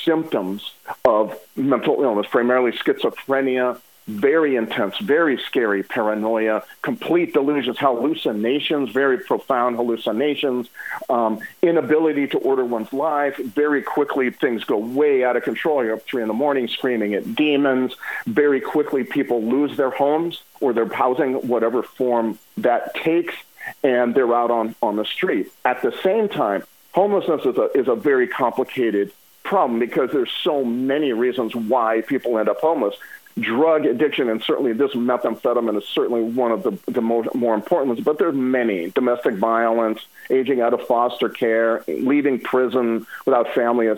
symptoms 0.04 0.72
of 1.04 1.36
mental 1.56 2.02
illness, 2.02 2.26
primarily 2.30 2.70
schizophrenia, 2.70 3.80
very 4.06 4.56
intense, 4.56 4.98
very 4.98 5.38
scary 5.38 5.82
paranoia, 5.82 6.62
complete 6.82 7.32
delusions, 7.32 7.78
hallucinations, 7.78 8.90
very 8.90 9.18
profound 9.18 9.76
hallucinations, 9.76 10.68
um, 11.08 11.40
inability 11.62 12.26
to 12.28 12.38
order 12.38 12.64
one's 12.64 12.92
life. 12.92 13.36
Very 13.36 13.82
quickly, 13.82 14.30
things 14.30 14.64
go 14.64 14.76
way 14.78 15.24
out 15.24 15.36
of 15.36 15.44
control. 15.44 15.84
You're 15.84 15.94
up 15.94 16.02
three 16.02 16.22
in 16.22 16.28
the 16.28 16.34
morning 16.34 16.68
screaming 16.68 17.14
at 17.14 17.34
demons. 17.34 17.94
Very 18.26 18.60
quickly, 18.60 19.04
people 19.04 19.42
lose 19.42 19.76
their 19.76 19.90
homes 19.90 20.42
or 20.60 20.72
their 20.72 20.86
housing, 20.92 21.34
whatever 21.46 21.82
form 21.82 22.38
that 22.56 22.94
takes, 22.94 23.34
and 23.82 24.14
they're 24.14 24.34
out 24.34 24.50
on, 24.50 24.74
on 24.82 24.96
the 24.96 25.04
street. 25.04 25.50
At 25.64 25.82
the 25.82 25.92
same 26.02 26.28
time, 26.28 26.64
homelessness 26.92 27.46
is 27.46 27.56
a, 27.56 27.70
is 27.78 27.88
a 27.88 27.94
very 27.94 28.26
complicated 28.26 29.12
problem 29.44 29.80
because 29.80 30.10
there's 30.12 30.30
so 30.42 30.64
many 30.64 31.12
reasons 31.12 31.54
why 31.54 32.00
people 32.02 32.38
end 32.38 32.48
up 32.48 32.60
homeless 32.60 32.94
drug 33.38 33.86
addiction, 33.86 34.28
and 34.28 34.42
certainly 34.42 34.72
this 34.72 34.92
methamphetamine 34.92 35.78
is 35.78 35.88
certainly 35.88 36.22
one 36.22 36.52
of 36.52 36.62
the, 36.62 36.78
the 36.90 37.00
more, 37.00 37.24
important 37.54 37.88
ones, 37.88 38.00
but 38.00 38.18
there's 38.18 38.34
many 38.34 38.90
domestic 38.90 39.34
violence, 39.34 40.04
aging 40.30 40.60
out 40.60 40.74
of 40.74 40.86
foster 40.86 41.28
care, 41.28 41.84
leaving 41.88 42.38
prison 42.38 43.06
without 43.24 43.52
family. 43.54 43.88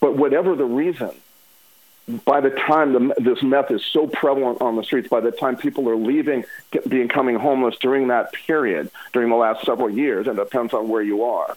But 0.00 0.16
whatever 0.16 0.54
the 0.54 0.64
reason, 0.64 1.10
by 2.24 2.40
the 2.40 2.50
time 2.50 2.92
the, 2.92 3.14
this 3.18 3.42
meth 3.42 3.70
is 3.70 3.84
so 3.84 4.06
prevalent 4.06 4.62
on 4.62 4.76
the 4.76 4.82
streets, 4.82 5.08
by 5.08 5.20
the 5.20 5.30
time 5.30 5.56
people 5.56 5.88
are 5.90 5.96
leaving, 5.96 6.44
becoming 6.88 7.36
homeless 7.36 7.76
during 7.78 8.08
that 8.08 8.32
period, 8.32 8.90
during 9.12 9.28
the 9.28 9.36
last 9.36 9.66
several 9.66 9.90
years, 9.90 10.26
and 10.26 10.38
it 10.38 10.44
depends 10.44 10.72
on 10.72 10.88
where 10.88 11.02
you 11.02 11.24
are, 11.24 11.56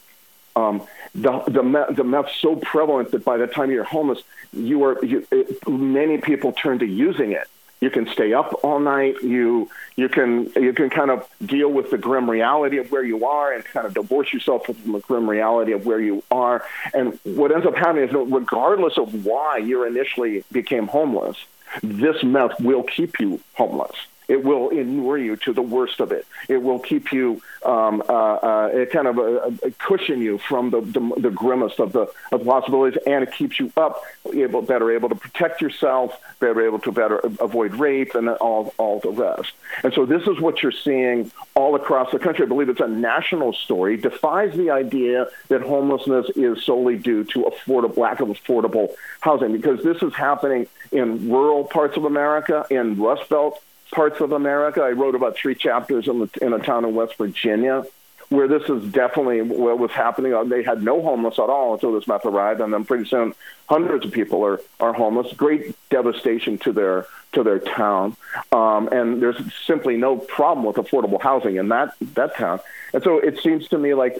um, 0.55 0.83
the 1.15 1.39
the 1.47 1.63
meth, 1.63 1.95
the 1.95 2.03
meth's 2.03 2.35
so 2.39 2.55
prevalent 2.55 3.11
that 3.11 3.23
by 3.23 3.37
the 3.37 3.47
time 3.47 3.71
you're 3.71 3.83
homeless, 3.83 4.21
you 4.53 4.83
are 4.83 5.03
you, 5.03 5.25
it, 5.31 5.67
many 5.67 6.17
people 6.17 6.51
turn 6.51 6.79
to 6.79 6.85
using 6.85 7.31
it. 7.31 7.47
You 7.79 7.89
can 7.89 8.07
stay 8.07 8.31
up 8.33 8.63
all 8.63 8.79
night. 8.79 9.23
You 9.23 9.69
you 9.95 10.07
can 10.07 10.51
you 10.55 10.71
can 10.73 10.89
kind 10.89 11.09
of 11.09 11.27
deal 11.43 11.69
with 11.69 11.89
the 11.89 11.97
grim 11.97 12.29
reality 12.29 12.77
of 12.77 12.91
where 12.91 13.03
you 13.03 13.25
are 13.25 13.51
and 13.51 13.65
kind 13.65 13.87
of 13.87 13.93
divorce 13.93 14.31
yourself 14.31 14.67
from 14.67 14.91
the 14.91 14.99
grim 14.99 15.29
reality 15.29 15.71
of 15.71 15.85
where 15.85 15.99
you 15.99 16.23
are. 16.29 16.63
And 16.93 17.19
what 17.23 17.51
ends 17.51 17.65
up 17.65 17.75
happening 17.75 18.07
is, 18.07 18.13
regardless 18.13 18.97
of 18.97 19.25
why 19.25 19.57
you 19.57 19.85
initially 19.85 20.43
became 20.51 20.87
homeless, 20.87 21.37
this 21.81 22.23
meth 22.23 22.59
will 22.61 22.83
keep 22.83 23.19
you 23.19 23.39
homeless. 23.53 23.95
It 24.35 24.41
will 24.49 24.69
inure 24.69 25.19
you 25.27 25.35
to 25.45 25.51
the 25.59 25.67
worst 25.77 25.97
of 25.99 26.09
it. 26.17 26.25
It 26.55 26.61
will 26.67 26.81
keep 26.91 27.05
you, 27.17 27.41
um, 27.73 27.95
uh, 28.07 28.35
uh, 28.49 28.69
it 28.81 28.87
kind 28.97 29.07
of 29.11 29.15
uh, 29.19 29.23
uh, 29.23 29.51
cushion 29.87 30.19
you 30.27 30.33
from 30.49 30.63
the, 30.73 30.79
the, 30.79 31.03
the 31.25 31.33
grimmest 31.41 31.77
of 31.85 31.89
the 31.91 32.05
of 32.31 32.39
possibilities, 32.45 32.97
and 33.11 33.19
it 33.25 33.31
keeps 33.39 33.55
you 33.59 33.67
up, 33.85 33.93
able 34.33 34.61
better 34.73 34.87
able 34.97 35.09
to 35.09 35.19
protect 35.25 35.55
yourself, 35.65 36.07
better 36.39 36.61
able 36.65 36.79
to 36.87 36.91
better 37.01 37.17
avoid 37.47 37.71
rape, 37.75 38.11
and 38.19 38.29
all 38.47 38.63
all 38.81 38.97
the 39.07 39.13
rest. 39.27 39.51
And 39.83 39.91
so 39.93 40.05
this 40.13 40.23
is 40.31 40.39
what 40.45 40.55
you're 40.61 40.79
seeing 40.89 41.17
all 41.59 41.73
across 41.81 42.07
the 42.15 42.21
country. 42.25 42.45
I 42.45 42.47
believe 42.53 42.69
it's 42.75 42.87
a 42.91 42.95
national 43.13 43.51
story. 43.65 43.93
Defies 43.97 44.51
the 44.55 44.69
idea 44.83 45.27
that 45.49 45.61
homelessness 45.73 46.27
is 46.47 46.63
solely 46.69 46.97
due 47.09 47.21
to 47.33 47.37
affordable 47.51 47.97
lack 48.05 48.19
of 48.23 48.29
affordable 48.29 48.87
housing, 49.27 49.51
because 49.59 49.79
this 49.89 49.99
is 50.07 50.13
happening 50.13 50.67
in 50.99 51.07
rural 51.35 51.63
parts 51.77 51.95
of 51.99 52.03
America, 52.05 52.57
in 52.69 52.85
Rust 53.07 53.27
Belt 53.33 53.61
parts 53.91 54.19
of 54.21 54.31
America. 54.31 54.81
I 54.81 54.91
wrote 54.91 55.15
about 55.15 55.35
three 55.35 55.55
chapters 55.55 56.07
in, 56.07 56.19
the, 56.19 56.29
in 56.41 56.53
a 56.53 56.59
town 56.59 56.85
in 56.85 56.95
West 56.95 57.17
Virginia 57.17 57.83
where 58.31 58.47
this 58.47 58.63
is 58.69 58.89
definitely 58.93 59.41
what 59.41 59.77
was 59.77 59.91
happening. 59.91 60.33
Uh, 60.33 60.45
they 60.45 60.63
had 60.63 60.81
no 60.81 61.01
homeless 61.01 61.37
at 61.37 61.49
all 61.49 61.73
until 61.73 61.91
this 61.91 62.07
meth 62.07 62.25
arrived, 62.25 62.61
and 62.61 62.73
then 62.73 62.85
pretty 62.85 63.03
soon 63.03 63.35
hundreds 63.67 64.05
of 64.05 64.11
people 64.13 64.45
are, 64.45 64.61
are 64.79 64.93
homeless. 64.93 65.33
Great 65.33 65.75
devastation 65.89 66.57
to 66.57 66.71
their 66.71 67.05
to 67.33 67.43
their 67.43 67.59
town, 67.59 68.15
um, 68.53 68.87
and 68.89 69.21
there's 69.21 69.37
simply 69.65 69.97
no 69.97 70.17
problem 70.17 70.65
with 70.65 70.77
affordable 70.77 71.21
housing 71.21 71.57
in 71.57 71.67
that 71.69 71.93
that 72.13 72.35
town. 72.37 72.61
And 72.93 73.03
so 73.03 73.19
it 73.19 73.39
seems 73.41 73.67
to 73.69 73.77
me 73.77 73.93
like 73.93 74.17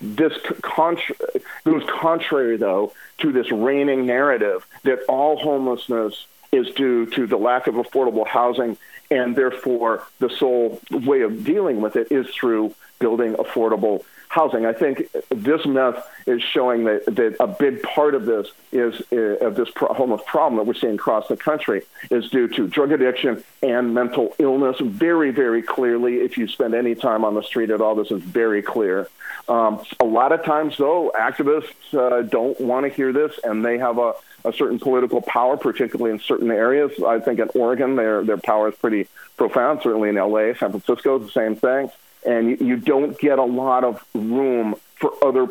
this 0.00 0.32
contra- 0.62 1.16
goes 1.64 1.82
contrary, 1.88 2.56
though, 2.56 2.94
to 3.18 3.32
this 3.32 3.52
reigning 3.52 4.06
narrative 4.06 4.66
that 4.84 5.00
all 5.08 5.36
homelessness 5.36 6.26
is 6.52 6.70
due 6.74 7.06
to 7.06 7.26
the 7.26 7.38
lack 7.38 7.66
of 7.66 7.74
affordable 7.74 8.26
housing 8.26 8.76
and 9.12 9.36
therefore 9.36 10.04
the 10.18 10.30
sole 10.30 10.80
way 10.90 11.20
of 11.20 11.44
dealing 11.44 11.80
with 11.82 11.96
it 11.96 12.10
is 12.10 12.26
through 12.34 12.74
building 12.98 13.34
affordable 13.34 14.02
housing. 14.28 14.64
I 14.64 14.72
think 14.72 15.14
this 15.28 15.66
myth 15.66 16.02
is 16.26 16.40
showing 16.42 16.84
that, 16.84 17.04
that 17.04 17.36
a 17.38 17.46
big 17.46 17.82
part 17.82 18.14
of 18.14 18.24
this 18.24 18.46
is 18.72 19.02
uh, 19.12 19.46
of 19.46 19.56
this 19.56 19.68
pro- 19.74 19.92
homeless 19.92 20.22
problem 20.26 20.56
that 20.56 20.66
we're 20.66 20.80
seeing 20.84 20.94
across 20.94 21.28
the 21.28 21.36
country 21.36 21.82
is 22.10 22.30
due 22.30 22.48
to 22.48 22.66
drug 22.66 22.92
addiction 22.92 23.44
and 23.62 23.92
mental 23.92 24.34
illness. 24.38 24.76
Very, 24.80 25.32
very 25.32 25.62
clearly, 25.62 26.14
if 26.16 26.38
you 26.38 26.48
spend 26.48 26.74
any 26.74 26.94
time 26.94 27.26
on 27.26 27.34
the 27.34 27.42
street 27.42 27.70
at 27.70 27.82
all, 27.82 27.94
this 27.94 28.10
is 28.10 28.22
very 28.22 28.62
clear. 28.62 29.08
Um, 29.48 29.84
a 30.00 30.04
lot 30.04 30.32
of 30.32 30.44
times, 30.44 30.78
though, 30.78 31.12
activists 31.14 31.92
uh, 31.92 32.22
don't 32.22 32.58
want 32.58 32.86
to 32.86 32.90
hear 32.90 33.12
this, 33.12 33.38
and 33.44 33.62
they 33.62 33.76
have 33.76 33.98
a 33.98 34.14
a 34.44 34.52
certain 34.52 34.78
political 34.78 35.20
power, 35.20 35.56
particularly 35.56 36.12
in 36.12 36.20
certain 36.20 36.50
areas. 36.50 36.92
I 37.02 37.20
think 37.20 37.38
in 37.38 37.48
Oregon, 37.54 37.96
their 37.96 38.24
their 38.24 38.38
power 38.38 38.68
is 38.68 38.74
pretty 38.74 39.08
profound. 39.36 39.80
Certainly 39.82 40.10
in 40.10 40.18
L.A., 40.18 40.54
San 40.56 40.70
Francisco, 40.70 41.18
the 41.18 41.30
same 41.30 41.56
thing. 41.56 41.90
And 42.24 42.50
you, 42.50 42.56
you 42.60 42.76
don't 42.76 43.18
get 43.18 43.38
a 43.38 43.44
lot 43.44 43.84
of 43.84 44.04
room 44.14 44.76
for 44.96 45.12
other 45.24 45.48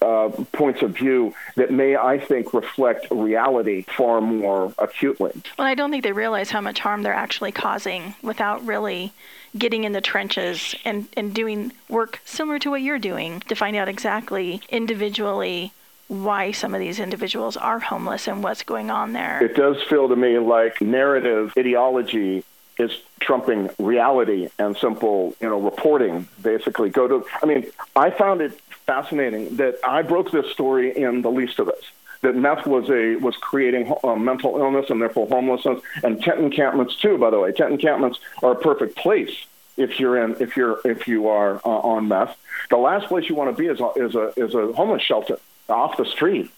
uh, 0.00 0.28
points 0.52 0.82
of 0.82 0.96
view 0.96 1.34
that 1.56 1.70
may, 1.70 1.96
I 1.96 2.18
think, 2.18 2.54
reflect 2.54 3.08
reality 3.10 3.82
far 3.82 4.20
more 4.20 4.72
acutely. 4.78 5.32
Well, 5.58 5.66
I 5.66 5.74
don't 5.74 5.90
think 5.90 6.04
they 6.04 6.12
realize 6.12 6.50
how 6.50 6.60
much 6.60 6.78
harm 6.80 7.02
they're 7.02 7.12
actually 7.12 7.52
causing 7.52 8.14
without 8.22 8.64
really 8.64 9.12
getting 9.56 9.84
in 9.84 9.92
the 9.92 10.00
trenches 10.00 10.74
and, 10.84 11.08
and 11.16 11.34
doing 11.34 11.72
work 11.88 12.20
similar 12.24 12.58
to 12.60 12.70
what 12.70 12.82
you're 12.82 12.98
doing 12.98 13.40
to 13.40 13.54
find 13.54 13.76
out 13.76 13.88
exactly 13.88 14.62
individually 14.68 15.72
why 16.12 16.52
some 16.52 16.74
of 16.74 16.80
these 16.80 17.00
individuals 17.00 17.56
are 17.56 17.78
homeless 17.78 18.28
and 18.28 18.44
what's 18.44 18.62
going 18.62 18.90
on 18.90 19.14
there. 19.14 19.42
It 19.42 19.56
does 19.56 19.82
feel 19.84 20.08
to 20.08 20.16
me 20.16 20.38
like 20.38 20.82
narrative 20.82 21.54
ideology 21.58 22.44
is 22.78 22.90
trumping 23.20 23.70
reality 23.78 24.48
and 24.58 24.76
simple, 24.76 25.34
you 25.40 25.48
know, 25.48 25.58
reporting. 25.58 26.28
Basically, 26.42 26.90
go 26.90 27.08
to. 27.08 27.24
I 27.42 27.46
mean, 27.46 27.66
I 27.96 28.10
found 28.10 28.42
it 28.42 28.60
fascinating 28.86 29.56
that 29.56 29.78
I 29.84 30.02
broke 30.02 30.30
this 30.30 30.50
story 30.52 30.94
in 30.94 31.22
the 31.22 31.30
least 31.30 31.58
of 31.58 31.70
us. 31.70 31.82
That 32.20 32.36
meth 32.36 32.66
was 32.66 32.90
a 32.90 33.16
was 33.16 33.36
creating 33.36 33.92
uh, 34.04 34.14
mental 34.14 34.58
illness 34.58 34.90
and 34.90 35.00
therefore 35.00 35.26
homelessness, 35.28 35.80
and 36.04 36.22
tent 36.22 36.40
encampments 36.40 36.94
too. 36.96 37.16
By 37.16 37.30
the 37.30 37.40
way, 37.40 37.52
tent 37.52 37.72
encampments 37.72 38.20
are 38.42 38.52
a 38.52 38.56
perfect 38.56 38.96
place 38.96 39.46
if 39.78 39.98
you're 39.98 40.22
in 40.22 40.36
if 40.40 40.58
you're 40.58 40.78
if 40.84 41.08
you 41.08 41.28
are 41.28 41.56
uh, 41.64 41.68
on 41.68 42.08
meth. 42.08 42.36
The 42.68 42.76
last 42.76 43.06
place 43.06 43.30
you 43.30 43.34
want 43.34 43.56
to 43.56 43.60
be 43.60 43.66
is 43.66 43.80
a, 43.80 43.92
is 43.96 44.14
a 44.14 44.32
is 44.36 44.54
a 44.54 44.72
homeless 44.74 45.02
shelter 45.02 45.38
off 45.68 45.96
the 45.96 46.04
street. 46.04 46.50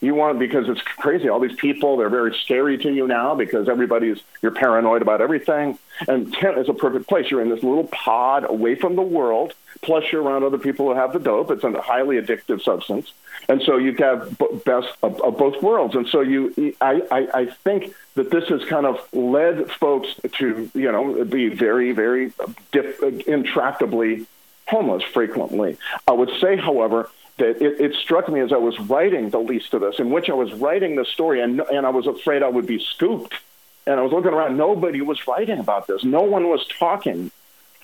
You 0.00 0.16
want 0.16 0.40
because 0.40 0.68
it's 0.68 0.82
crazy. 0.82 1.28
All 1.28 1.38
these 1.38 1.54
people, 1.54 1.96
they're 1.96 2.08
very 2.08 2.34
scary 2.34 2.76
to 2.78 2.92
you 2.92 3.06
now 3.06 3.36
because 3.36 3.68
everybody's 3.68 4.20
you're 4.42 4.50
paranoid 4.50 5.00
about 5.00 5.20
everything. 5.20 5.78
And 6.08 6.32
tent 6.34 6.58
is 6.58 6.68
a 6.68 6.74
perfect 6.74 7.06
place. 7.08 7.30
You're 7.30 7.40
in 7.40 7.50
this 7.50 7.62
little 7.62 7.86
pod 7.86 8.44
away 8.48 8.74
from 8.74 8.96
the 8.96 9.02
world. 9.02 9.54
Plus, 9.80 10.04
you're 10.10 10.22
around 10.22 10.42
other 10.42 10.58
people 10.58 10.86
who 10.86 10.94
have 10.94 11.12
the 11.12 11.20
dope. 11.20 11.52
It's 11.52 11.62
a 11.62 11.80
highly 11.80 12.20
addictive 12.20 12.62
substance, 12.62 13.12
and 13.48 13.62
so 13.62 13.76
you 13.76 13.94
have 13.98 14.36
best 14.64 14.88
of, 15.02 15.20
of 15.20 15.38
both 15.38 15.60
worlds. 15.62 15.94
And 15.96 16.06
so 16.06 16.20
you, 16.20 16.74
I, 16.80 17.02
I, 17.10 17.28
I 17.34 17.46
think 17.46 17.94
that 18.14 18.30
this 18.30 18.48
has 18.48 18.64
kind 18.66 18.86
of 18.86 19.00
led 19.12 19.70
folks 19.72 20.14
to, 20.34 20.70
you 20.74 20.92
know, 20.92 21.24
be 21.24 21.48
very, 21.48 21.92
very 21.92 22.32
diff- 22.70 23.00
intractably 23.00 24.26
homeless 24.68 25.02
frequently. 25.02 25.78
I 26.06 26.12
would 26.12 26.30
say, 26.40 26.56
however, 26.56 27.08
that 27.38 27.62
it, 27.62 27.80
it, 27.80 27.94
struck 27.94 28.28
me 28.28 28.40
as 28.40 28.52
I 28.52 28.56
was 28.56 28.78
writing 28.80 29.30
the 29.30 29.38
least 29.38 29.72
of 29.74 29.80
this, 29.80 29.98
in 29.98 30.10
which 30.10 30.28
I 30.28 30.34
was 30.34 30.52
writing 30.52 30.96
the 30.96 31.04
story, 31.04 31.40
and, 31.40 31.60
and 31.60 31.86
I 31.86 31.90
was 31.90 32.06
afraid 32.06 32.42
I 32.42 32.48
would 32.48 32.66
be 32.66 32.78
scooped. 32.78 33.34
And 33.86 33.98
I 33.98 34.02
was 34.02 34.12
looking 34.12 34.32
around, 34.32 34.56
nobody 34.56 35.00
was 35.00 35.26
writing 35.26 35.58
about 35.58 35.86
this. 35.86 36.04
No 36.04 36.22
one 36.22 36.48
was 36.48 36.64
talking 36.66 37.32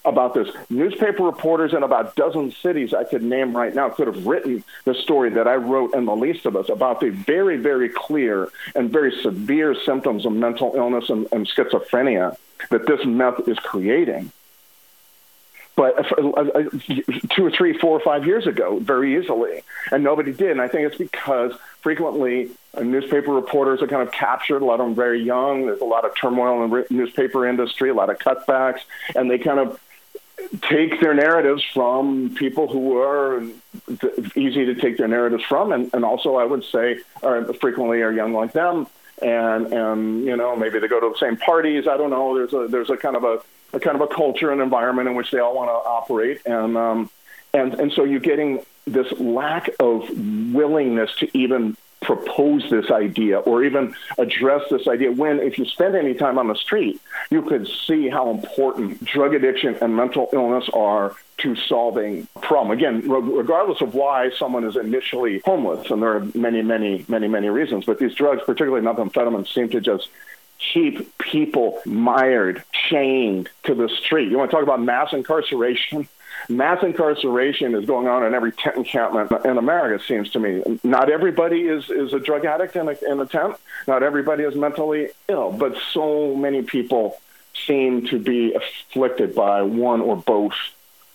about 0.04 0.34
this. 0.34 0.48
Newspaper 0.70 1.24
reporters 1.24 1.72
in 1.72 1.82
about 1.82 2.14
dozen 2.14 2.52
cities 2.52 2.94
I 2.94 3.04
could 3.04 3.22
name 3.22 3.56
right 3.56 3.74
now 3.74 3.88
could 3.88 4.06
have 4.06 4.26
written 4.26 4.62
the 4.84 4.94
story 4.94 5.30
that 5.30 5.48
I 5.48 5.56
wrote 5.56 5.94
in 5.94 6.04
The 6.04 6.14
Least 6.14 6.46
of 6.46 6.56
Us 6.56 6.68
about 6.68 7.00
the 7.00 7.10
very, 7.10 7.56
very 7.56 7.88
clear 7.88 8.48
and 8.74 8.90
very 8.90 9.12
severe 9.22 9.74
symptoms 9.74 10.24
of 10.24 10.32
mental 10.32 10.72
illness 10.76 11.10
and, 11.10 11.26
and 11.32 11.48
schizophrenia 11.48 12.36
that 12.70 12.86
this 12.86 13.04
meth 13.04 13.48
is 13.48 13.58
creating 13.58 14.30
but 15.78 15.96
uh, 16.18 16.28
uh, 16.30 16.64
two 17.30 17.46
or 17.46 17.52
three, 17.52 17.72
four 17.78 17.96
or 17.96 18.00
five 18.00 18.26
years 18.26 18.48
ago, 18.48 18.80
very 18.80 19.16
easily, 19.16 19.62
and 19.92 20.02
nobody 20.02 20.32
did. 20.32 20.50
And 20.50 20.60
I 20.60 20.66
think 20.66 20.88
it's 20.88 20.98
because 20.98 21.52
frequently 21.82 22.50
uh, 22.74 22.82
newspaper 22.82 23.32
reporters 23.32 23.80
are 23.80 23.86
kind 23.86 24.02
of 24.02 24.12
captured. 24.12 24.60
A 24.60 24.64
lot 24.64 24.80
of 24.80 24.86
them 24.86 24.96
very 24.96 25.22
young. 25.22 25.66
There's 25.66 25.80
a 25.80 25.84
lot 25.84 26.04
of 26.04 26.16
turmoil 26.16 26.64
in 26.64 26.70
the 26.70 26.84
newspaper 26.90 27.46
industry, 27.46 27.90
a 27.90 27.94
lot 27.94 28.10
of 28.10 28.18
cutbacks, 28.18 28.80
and 29.14 29.30
they 29.30 29.38
kind 29.38 29.60
of 29.60 29.80
take 30.62 31.00
their 31.00 31.14
narratives 31.14 31.62
from 31.72 32.34
people 32.34 32.66
who 32.66 32.98
are 32.98 33.40
easy 34.34 34.64
to 34.64 34.74
take 34.74 34.96
their 34.96 35.06
narratives 35.06 35.44
from, 35.44 35.70
and, 35.70 35.94
and 35.94 36.04
also 36.04 36.34
I 36.34 36.44
would 36.44 36.64
say 36.64 36.98
are 37.22 37.44
frequently 37.54 38.02
are 38.02 38.10
young 38.10 38.32
like 38.32 38.52
them 38.52 38.88
and 39.22 39.72
and 39.72 40.24
you 40.24 40.36
know 40.36 40.56
maybe 40.56 40.78
they 40.78 40.88
go 40.88 41.00
to 41.00 41.10
the 41.10 41.18
same 41.18 41.36
parties. 41.36 41.86
I 41.86 41.96
don't 41.96 42.10
know. 42.10 42.36
There's 42.36 42.52
a 42.52 42.68
there's 42.68 42.90
a 42.90 42.96
kind 42.96 43.16
of 43.16 43.24
a, 43.24 43.40
a 43.72 43.80
kind 43.80 43.96
of 43.96 44.02
a 44.02 44.12
culture 44.12 44.50
and 44.50 44.60
environment 44.60 45.08
in 45.08 45.14
which 45.14 45.30
they 45.30 45.38
all 45.38 45.54
want 45.54 45.68
to 45.68 45.72
operate, 45.72 46.42
and 46.46 46.76
um, 46.76 47.10
and 47.52 47.74
and 47.74 47.92
so 47.92 48.04
you're 48.04 48.20
getting 48.20 48.64
this 48.86 49.10
lack 49.20 49.70
of 49.80 50.08
willingness 50.52 51.14
to 51.16 51.36
even 51.36 51.76
propose 52.08 52.62
this 52.70 52.90
idea 52.90 53.38
or 53.40 53.62
even 53.62 53.94
address 54.16 54.62
this 54.70 54.88
idea 54.88 55.12
when 55.12 55.38
if 55.40 55.58
you 55.58 55.66
spend 55.66 55.94
any 55.94 56.14
time 56.14 56.38
on 56.38 56.48
the 56.48 56.54
street 56.54 56.98
you 57.28 57.42
could 57.42 57.68
see 57.86 58.08
how 58.08 58.30
important 58.30 59.04
drug 59.04 59.34
addiction 59.34 59.76
and 59.82 59.94
mental 59.94 60.26
illness 60.32 60.66
are 60.72 61.14
to 61.36 61.54
solving 61.54 62.26
problem. 62.40 62.76
Again 62.78 63.06
regardless 63.10 63.82
of 63.82 63.92
why 63.92 64.30
someone 64.38 64.64
is 64.64 64.74
initially 64.74 65.42
homeless 65.44 65.90
and 65.90 66.00
there 66.00 66.16
are 66.16 66.26
many 66.34 66.62
many 66.62 67.04
many 67.08 67.28
many 67.28 67.50
reasons 67.50 67.84
but 67.84 67.98
these 67.98 68.14
drugs 68.14 68.40
particularly 68.46 68.82
methamphetamine 68.86 69.46
seem 69.46 69.68
to 69.68 69.80
just 69.82 70.08
keep 70.72 71.18
people 71.18 71.78
mired 71.84 72.64
chained 72.72 73.50
to 73.64 73.74
the 73.74 73.90
street. 73.90 74.30
You 74.30 74.38
want 74.38 74.50
to 74.50 74.56
talk 74.56 74.62
about 74.62 74.80
mass 74.80 75.12
incarceration 75.12 76.08
mass 76.48 76.82
incarceration 76.82 77.74
is 77.74 77.84
going 77.84 78.08
on 78.08 78.24
in 78.24 78.34
every 78.34 78.52
tent 78.52 78.76
encampment 78.76 79.32
in 79.44 79.58
America, 79.58 80.02
it 80.02 80.06
seems 80.06 80.30
to 80.30 80.40
me. 80.40 80.62
Not 80.82 81.10
everybody 81.10 81.62
is, 81.62 81.90
is 81.90 82.12
a 82.12 82.20
drug 82.20 82.44
addict 82.44 82.76
in 82.76 82.88
a, 82.88 82.96
in 83.10 83.20
a 83.20 83.26
tent. 83.26 83.56
Not 83.86 84.02
everybody 84.02 84.44
is 84.44 84.54
mentally 84.54 85.08
ill, 85.28 85.52
but 85.52 85.76
so 85.92 86.34
many 86.36 86.62
people 86.62 87.20
seem 87.66 88.06
to 88.06 88.18
be 88.18 88.54
afflicted 88.54 89.34
by 89.34 89.62
one 89.62 90.00
or 90.00 90.16
both 90.16 90.54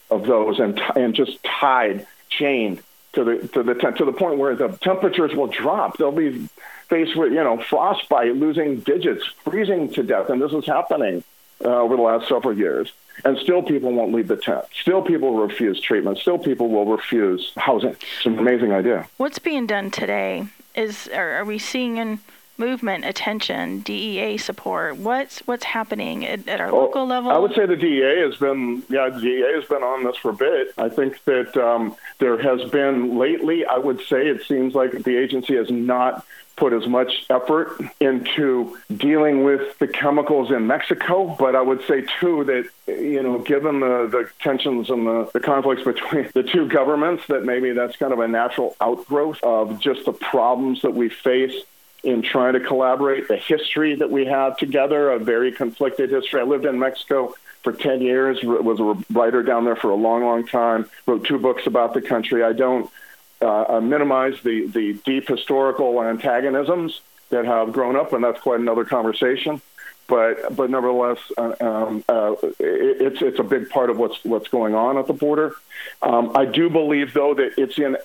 of 0.10 0.26
those 0.26 0.60
and, 0.60 0.80
and 0.96 1.16
just 1.16 1.44
tied, 1.44 2.06
chained 2.30 2.82
to 3.14 3.24
the, 3.24 3.48
to 3.50 3.64
the 3.64 3.76
tent, 3.76 3.98
to 3.98 4.06
the 4.06 4.14
point 4.14 4.38
where 4.38 4.56
the 4.56 4.70
temperatures 4.82 5.34
will 5.34 5.48
drop. 5.48 5.98
They'll 5.98 6.12
be 6.12 6.50
faced 6.90 7.16
with, 7.16 7.32
you 7.32 7.44
know, 7.44 7.62
frostbite, 7.70 8.36
losing 8.36 8.80
digits, 8.82 9.24
freezing 9.44 9.92
to 9.94 10.04
death. 10.04 10.30
And 10.30 10.42
this 10.42 10.52
is 10.52 10.66
happening 10.66 11.24
uh, 11.64 11.70
over 11.70 11.96
the 11.96 12.02
last 12.02 12.28
several 12.28 12.58
years. 12.58 12.92
And 13.26 13.38
still, 13.38 13.62
people 13.62 13.94
won't 13.94 14.14
leave 14.14 14.28
the 14.28 14.38
tent. 14.38 14.66
Still, 14.82 15.02
people 15.02 15.36
refuse 15.36 15.80
treatment. 15.80 16.18
Still, 16.18 16.40
people 16.40 16.70
will 16.70 16.86
refuse 16.86 17.52
housing. 17.58 17.92
It's 17.92 18.26
an 18.26 18.40
amazing 18.40 18.72
idea. 18.72 19.08
What's 19.18 19.40
being 19.40 19.68
done 19.68 19.92
today? 19.92 20.48
Is 20.76 21.08
are, 21.14 21.34
are 21.34 21.46
we 21.46 21.60
seeing 21.60 21.98
in 21.98 22.20
movement, 22.58 23.06
attention, 23.06 23.80
DEA 23.80 24.38
support? 24.38 24.98
What's 24.98 25.40
what's 25.42 25.66
happening 25.66 26.26
at, 26.26 26.48
at 26.48 26.62
our 26.62 26.72
well, 26.72 26.84
local 26.84 27.06
level? 27.06 27.32
I 27.32 27.38
would 27.38 27.54
say 27.54 27.66
the 27.66 27.76
DEA 27.76 28.22
has 28.22 28.38
been, 28.38 28.84
yeah, 28.90 29.10
the 29.10 29.22
DEA 29.22 29.54
has 29.56 29.66
been 29.66 29.84
on 29.84 30.04
this 30.04 30.18
for 30.18 30.32
a 30.32 30.34
bit. 30.34 30.74
I 30.78 30.90
think 30.90 31.24
that 31.26 31.56
um, 31.58 31.96
there 32.20 32.38
has 32.38 32.70
been 32.70 33.18
lately. 33.18 33.66
I 33.66 33.78
would 33.78 34.02
say 34.02 34.28
it 34.28 34.46
seems 34.46 34.76
like 34.76 34.92
the 35.04 35.18
agency 35.18 35.56
has 35.56 35.70
not 35.70 36.26
put 36.56 36.74
as 36.74 36.88
much 36.88 37.26
effort 37.30 37.82
into 38.00 38.78
dealing 38.96 39.44
with 39.44 39.78
the 39.80 39.88
chemicals 39.88 40.52
in 40.52 40.68
Mexico. 40.68 41.36
But 41.40 41.56
I 41.56 41.62
would 41.62 41.84
say, 41.88 42.06
too, 42.20 42.44
that, 42.44 42.70
you 42.88 43.24
know, 43.24 43.40
given 43.40 43.80
the, 43.80 44.08
the 44.10 44.30
tensions 44.40 44.90
and 44.90 45.08
the, 45.08 45.30
the 45.34 45.40
conflicts 45.40 45.84
between 45.84 46.30
the 46.34 46.44
two 46.44 46.68
governments, 46.68 47.24
that 47.28 47.44
maybe 47.44 47.72
that's 47.72 47.96
kind 47.98 48.14
of 48.14 48.20
a 48.20 48.28
natural 48.28 48.76
outgrowth 48.80 49.40
of 49.42 49.80
just 49.80 50.06
the 50.06 50.14
problems 50.14 50.84
that 50.84 50.94
we 50.94 51.10
face 51.10 51.56
in 52.04 52.22
trying 52.22 52.54
to 52.54 52.60
collaborate, 52.60 53.28
the 53.28 53.38
history 53.38 53.96
that 53.96 54.10
we 54.10 54.26
have 54.26 54.58
together, 54.58 55.12
a 55.12 55.20
very 55.20 55.52
conflicted 55.52 56.10
history. 56.10 56.42
I 56.42 56.44
lived 56.44 56.66
in 56.66 56.78
Mexico 56.78 57.34
for 57.64 57.72
10 57.72 58.02
years, 58.02 58.44
was 58.44 58.80
a 58.80 59.14
writer 59.14 59.42
down 59.42 59.64
there 59.64 59.78
for 59.78 59.90
a 59.90 59.96
long, 59.96 60.24
long 60.24 60.46
time, 60.46 60.90
wrote 61.06 61.26
two 61.26 61.40
books 61.40 61.66
about 61.66 61.94
the 61.94 62.02
country. 62.02 62.44
I 62.44 62.52
don't 62.52 62.92
uh, 63.42 63.78
uh, 63.78 63.82
minimize 63.82 64.36
the, 64.44 64.68
the 64.68 64.94
deep 65.06 65.30
historical 65.30 66.02
antagonisms 66.02 67.00
that 67.30 67.46
have 67.46 67.72
grown 67.72 67.96
up, 67.96 68.12
and 68.12 68.24
that's 68.24 68.42
quite 68.42 68.60
another 68.60 68.84
conversation. 68.84 69.62
But 70.14 70.56
but 70.56 70.70
nevertheless, 70.70 71.18
uh, 71.40 71.56
um, 71.60 72.04
uh, 72.08 72.36
it, 72.60 73.02
it's 73.02 73.22
it's 73.24 73.40
a 73.40 73.44
big 73.44 73.72
part 73.72 73.90
of 73.90 73.98
what's 73.98 74.24
what's 74.24 74.48
going 74.48 74.76
on 74.76 75.00
at 75.00 75.08
the 75.08 75.14
border. 75.14 75.56
Um, 76.04 76.34
I 76.36 76.46
do 76.46 76.70
believe, 76.70 77.16
though, 77.16 77.34
that 77.34 77.54
it's 77.58 77.80
in 77.80 77.98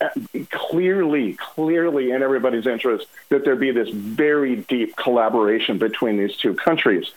clearly 0.48 1.34
clearly 1.34 2.12
in 2.12 2.22
everybody's 2.22 2.66
interest 2.66 3.08
that 3.28 3.44
there 3.44 3.56
be 3.56 3.72
this 3.72 3.90
very 3.90 4.56
deep 4.56 4.96
collaboration 4.96 5.76
between 5.76 6.16
these 6.16 6.34
two 6.34 6.54
countries. 6.54 7.12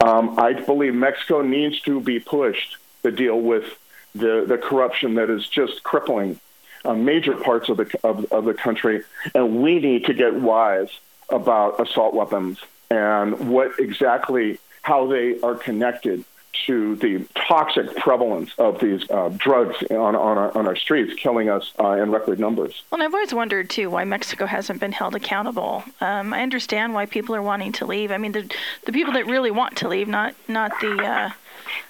Um, 0.00 0.38
I 0.38 0.54
believe 0.54 0.94
Mexico 0.94 1.42
needs 1.42 1.78
to 1.82 2.00
be 2.00 2.18
pushed 2.18 2.78
to 3.02 3.10
deal 3.10 3.38
with 3.38 3.66
the 4.14 4.46
the 4.48 4.56
corruption 4.56 5.16
that 5.16 5.28
is 5.28 5.46
just 5.48 5.82
crippling 5.82 6.40
uh, 6.86 6.94
major 6.94 7.36
parts 7.36 7.68
of 7.68 7.76
the 7.76 8.00
of, 8.02 8.24
of 8.32 8.46
the 8.46 8.54
country, 8.54 9.02
and 9.34 9.62
we 9.62 9.80
need 9.80 10.06
to 10.06 10.14
get 10.14 10.32
wise 10.32 10.88
about 11.28 11.78
assault 11.78 12.14
weapons 12.14 12.58
and 12.90 13.48
what 13.48 13.78
exactly 13.78 14.58
how 14.82 15.06
they 15.06 15.40
are 15.40 15.54
connected 15.54 16.24
to 16.66 16.96
the 16.96 17.24
toxic 17.34 17.94
prevalence 17.96 18.50
of 18.58 18.80
these 18.80 19.08
uh, 19.10 19.30
drugs 19.36 19.76
on, 19.90 20.16
on, 20.16 20.36
our, 20.36 20.56
on 20.56 20.66
our 20.66 20.76
streets, 20.76 21.14
killing 21.14 21.48
us 21.48 21.72
uh, 21.78 21.92
in 21.92 22.10
record 22.10 22.40
numbers. 22.40 22.82
Well, 22.90 23.00
I've 23.00 23.14
always 23.14 23.32
wondered, 23.32 23.70
too, 23.70 23.88
why 23.88 24.04
Mexico 24.04 24.46
hasn't 24.46 24.80
been 24.80 24.92
held 24.92 25.14
accountable. 25.14 25.84
Um, 26.00 26.34
I 26.34 26.42
understand 26.42 26.92
why 26.92 27.06
people 27.06 27.34
are 27.36 27.42
wanting 27.42 27.72
to 27.72 27.86
leave. 27.86 28.10
I 28.10 28.18
mean, 28.18 28.32
the, 28.32 28.50
the 28.84 28.92
people 28.92 29.12
that 29.14 29.26
really 29.26 29.50
want 29.50 29.76
to 29.76 29.88
leave, 29.88 30.08
not, 30.08 30.34
not 30.48 30.72
the, 30.80 31.02
uh, 31.02 31.30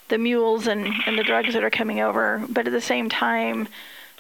the 0.09 0.19
mules 0.19 0.67
and, 0.67 0.93
and 1.07 1.19
the 1.19 1.25
drugs 1.25 1.55
that 1.55 1.65
are 1.65 1.71
coming 1.71 2.01
over, 2.01 2.45
but 2.49 2.67
at 2.67 2.73
the 2.73 2.81
same 2.83 3.09
time, 3.09 3.67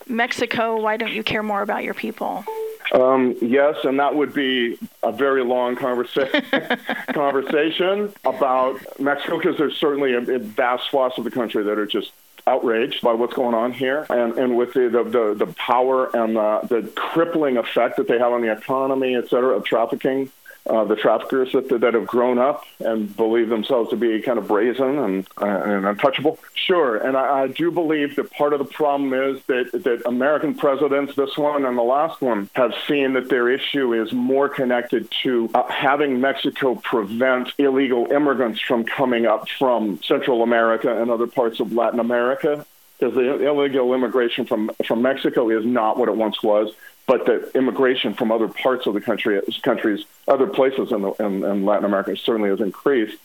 Mexico, 0.06 0.80
why 0.80 0.96
don't 0.96 1.12
you 1.12 1.22
care 1.22 1.42
more 1.42 1.62
about 1.62 1.84
your 1.84 1.94
people? 1.94 2.44
Um, 2.92 3.36
yes, 3.40 3.76
and 3.84 4.00
that 4.00 4.14
would 4.14 4.34
be 4.34 4.78
a 5.02 5.12
very 5.12 5.44
long 5.44 5.76
conversa- 5.76 6.78
conversation 7.14 8.12
about 8.24 8.80
Mexico 8.98 9.38
because 9.38 9.56
there's 9.58 9.76
certainly 9.76 10.14
a, 10.14 10.18
a 10.18 10.38
vast 10.38 10.90
swaths 10.90 11.16
of 11.18 11.24
the 11.24 11.30
country 11.30 11.62
that 11.62 11.78
are 11.78 11.86
just 11.86 12.12
outraged 12.46 13.02
by 13.02 13.12
what's 13.12 13.34
going 13.34 13.54
on 13.54 13.72
here. 13.72 14.06
And, 14.10 14.36
and 14.38 14.56
with 14.56 14.72
the, 14.72 14.88
the, 14.88 15.04
the, 15.04 15.46
the 15.46 15.52
power 15.52 16.14
and 16.16 16.36
the, 16.36 16.60
the 16.68 16.92
crippling 16.96 17.56
effect 17.56 17.96
that 17.98 18.08
they 18.08 18.18
have 18.18 18.32
on 18.32 18.40
the 18.40 18.52
economy, 18.52 19.14
et 19.14 19.28
cetera, 19.28 19.56
of 19.56 19.64
trafficking 19.64 20.30
uh, 20.70 20.84
the 20.84 20.94
traffickers 20.94 21.52
that, 21.52 21.68
that 21.80 21.94
have 21.94 22.06
grown 22.06 22.38
up 22.38 22.64
and 22.78 23.14
believe 23.16 23.48
themselves 23.48 23.90
to 23.90 23.96
be 23.96 24.22
kind 24.22 24.38
of 24.38 24.46
brazen 24.46 24.98
and, 24.98 25.28
uh, 25.40 25.46
and 25.46 25.84
untouchable. 25.84 26.38
Sure, 26.54 26.96
and 26.96 27.16
I, 27.16 27.42
I 27.42 27.46
do 27.48 27.70
believe 27.72 28.14
that 28.16 28.30
part 28.30 28.52
of 28.52 28.60
the 28.60 28.64
problem 28.64 29.12
is 29.12 29.42
that, 29.46 29.72
that 29.72 30.02
American 30.06 30.54
presidents, 30.54 31.16
this 31.16 31.36
one 31.36 31.64
and 31.64 31.76
the 31.76 31.82
last 31.82 32.20
one, 32.22 32.48
have 32.54 32.72
seen 32.86 33.14
that 33.14 33.28
their 33.28 33.50
issue 33.50 33.92
is 34.00 34.12
more 34.12 34.48
connected 34.48 35.10
to 35.22 35.50
uh, 35.54 35.66
having 35.68 36.20
Mexico 36.20 36.76
prevent 36.76 37.52
illegal 37.58 38.06
immigrants 38.12 38.60
from 38.60 38.84
coming 38.84 39.26
up 39.26 39.48
from 39.48 40.00
Central 40.02 40.42
America 40.42 41.02
and 41.02 41.10
other 41.10 41.26
parts 41.26 41.58
of 41.58 41.72
Latin 41.72 41.98
America 41.98 42.64
because 43.00 43.14
the 43.14 43.46
illegal 43.46 43.94
immigration 43.94 44.44
from 44.44 44.70
from 44.84 45.02
Mexico 45.02 45.48
is 45.48 45.64
not 45.64 45.98
what 45.98 46.08
it 46.08 46.16
once 46.16 46.42
was 46.42 46.72
but 47.10 47.26
the 47.26 47.50
immigration 47.58 48.14
from 48.14 48.30
other 48.30 48.46
parts 48.46 48.86
of 48.86 48.94
the 48.94 49.00
country, 49.00 49.42
countries, 49.64 50.04
other 50.28 50.46
places 50.46 50.92
in, 50.92 51.02
the, 51.02 51.10
in, 51.14 51.42
in 51.42 51.64
Latin 51.66 51.84
America 51.84 52.16
certainly 52.16 52.50
has 52.50 52.60
increased. 52.60 53.18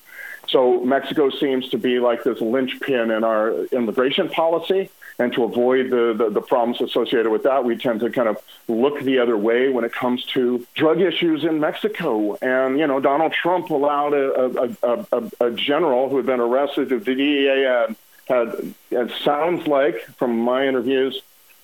So 0.48 0.84
Mexico 0.84 1.30
seems 1.30 1.70
to 1.70 1.78
be 1.78 2.00
like 2.00 2.24
this 2.24 2.42
linchpin 2.42 3.12
in 3.12 3.24
our 3.24 3.52
immigration 3.66 4.30
policy. 4.30 4.90
And 5.20 5.32
to 5.34 5.44
avoid 5.44 5.92
the, 5.92 6.16
the, 6.18 6.32
the, 6.32 6.42
problems 6.42 6.82
associated 6.82 7.30
with 7.30 7.44
that, 7.44 7.64
we 7.64 7.78
tend 7.78 8.00
to 8.00 8.10
kind 8.10 8.28
of 8.28 8.38
look 8.68 9.02
the 9.02 9.20
other 9.20 9.38
way 9.38 9.70
when 9.70 9.86
it 9.86 9.94
comes 9.94 10.26
to 10.34 10.66
drug 10.74 11.00
issues 11.00 11.44
in 11.44 11.60
Mexico. 11.60 12.38
And, 12.42 12.80
you 12.80 12.88
know, 12.88 13.00
Donald 13.00 13.34
Trump 13.34 13.70
allowed 13.70 14.14
a, 14.16 14.76
a, 14.84 15.06
a, 15.12 15.32
a 15.42 15.52
general 15.52 16.10
who 16.10 16.18
had 16.18 16.26
been 16.26 16.40
arrested, 16.40 16.90
the 16.90 17.00
DEA 17.00 17.64
had, 17.64 17.96
had, 18.28 18.74
it 18.90 19.12
sounds 19.24 19.68
like, 19.68 20.02
from 20.18 20.40
my 20.40 20.68
interviews, 20.68 21.22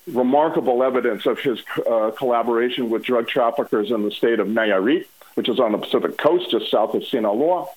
remarkable 0.07 0.83
evidence 0.83 1.25
of 1.25 1.39
his 1.39 1.59
uh, 1.89 2.11
collaboration 2.17 2.89
with 2.89 3.03
drug 3.03 3.27
traffickers 3.27 3.91
in 3.91 4.03
the 4.03 4.11
state 4.11 4.39
of 4.39 4.47
Nayarit, 4.47 5.05
which 5.35 5.49
is 5.49 5.59
on 5.59 5.71
the 5.71 5.77
Pacific 5.77 6.17
coast 6.17 6.51
just 6.51 6.69
south 6.71 6.93
of 6.93 7.05
Sinaloa. 7.05 7.67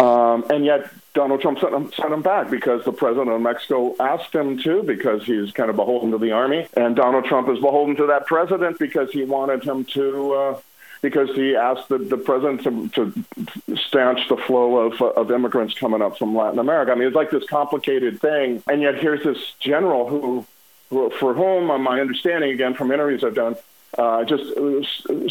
Um, 0.00 0.44
and 0.50 0.64
yet 0.64 0.90
Donald 1.14 1.40
Trump 1.40 1.60
sent 1.60 1.72
him, 1.72 1.92
sent 1.92 2.12
him 2.12 2.22
back 2.22 2.50
because 2.50 2.84
the 2.84 2.92
president 2.92 3.28
of 3.30 3.40
Mexico 3.40 3.94
asked 4.00 4.34
him 4.34 4.58
to, 4.62 4.82
because 4.82 5.24
he's 5.24 5.52
kind 5.52 5.70
of 5.70 5.76
beholden 5.76 6.10
to 6.10 6.18
the 6.18 6.32
army. 6.32 6.66
And 6.76 6.96
Donald 6.96 7.26
Trump 7.26 7.48
is 7.48 7.60
beholden 7.60 7.94
to 7.96 8.06
that 8.06 8.26
president 8.26 8.78
because 8.78 9.12
he 9.12 9.24
wanted 9.24 9.62
him 9.62 9.84
to, 9.84 10.32
uh, 10.32 10.60
because 11.00 11.30
he 11.36 11.54
asked 11.54 11.88
the, 11.88 11.98
the 11.98 12.16
president 12.16 12.64
to, 12.64 12.88
to 12.88 13.76
stanch 13.76 14.28
the 14.28 14.36
flow 14.36 14.78
of, 14.78 15.00
of 15.00 15.30
immigrants 15.30 15.74
coming 15.74 16.02
up 16.02 16.18
from 16.18 16.34
Latin 16.34 16.58
America. 16.58 16.90
I 16.90 16.96
mean, 16.96 17.06
it's 17.06 17.16
like 17.16 17.30
this 17.30 17.44
complicated 17.44 18.20
thing. 18.20 18.64
And 18.66 18.82
yet 18.82 18.96
here's 18.96 19.22
this 19.22 19.52
general 19.60 20.08
who 20.08 20.44
for 20.88 21.34
whom, 21.34 21.70
on 21.70 21.82
my 21.82 22.00
understanding, 22.00 22.50
again 22.50 22.74
from 22.74 22.92
interviews 22.92 23.24
I've 23.24 23.34
done, 23.34 23.56
uh, 23.96 24.24
just 24.24 24.44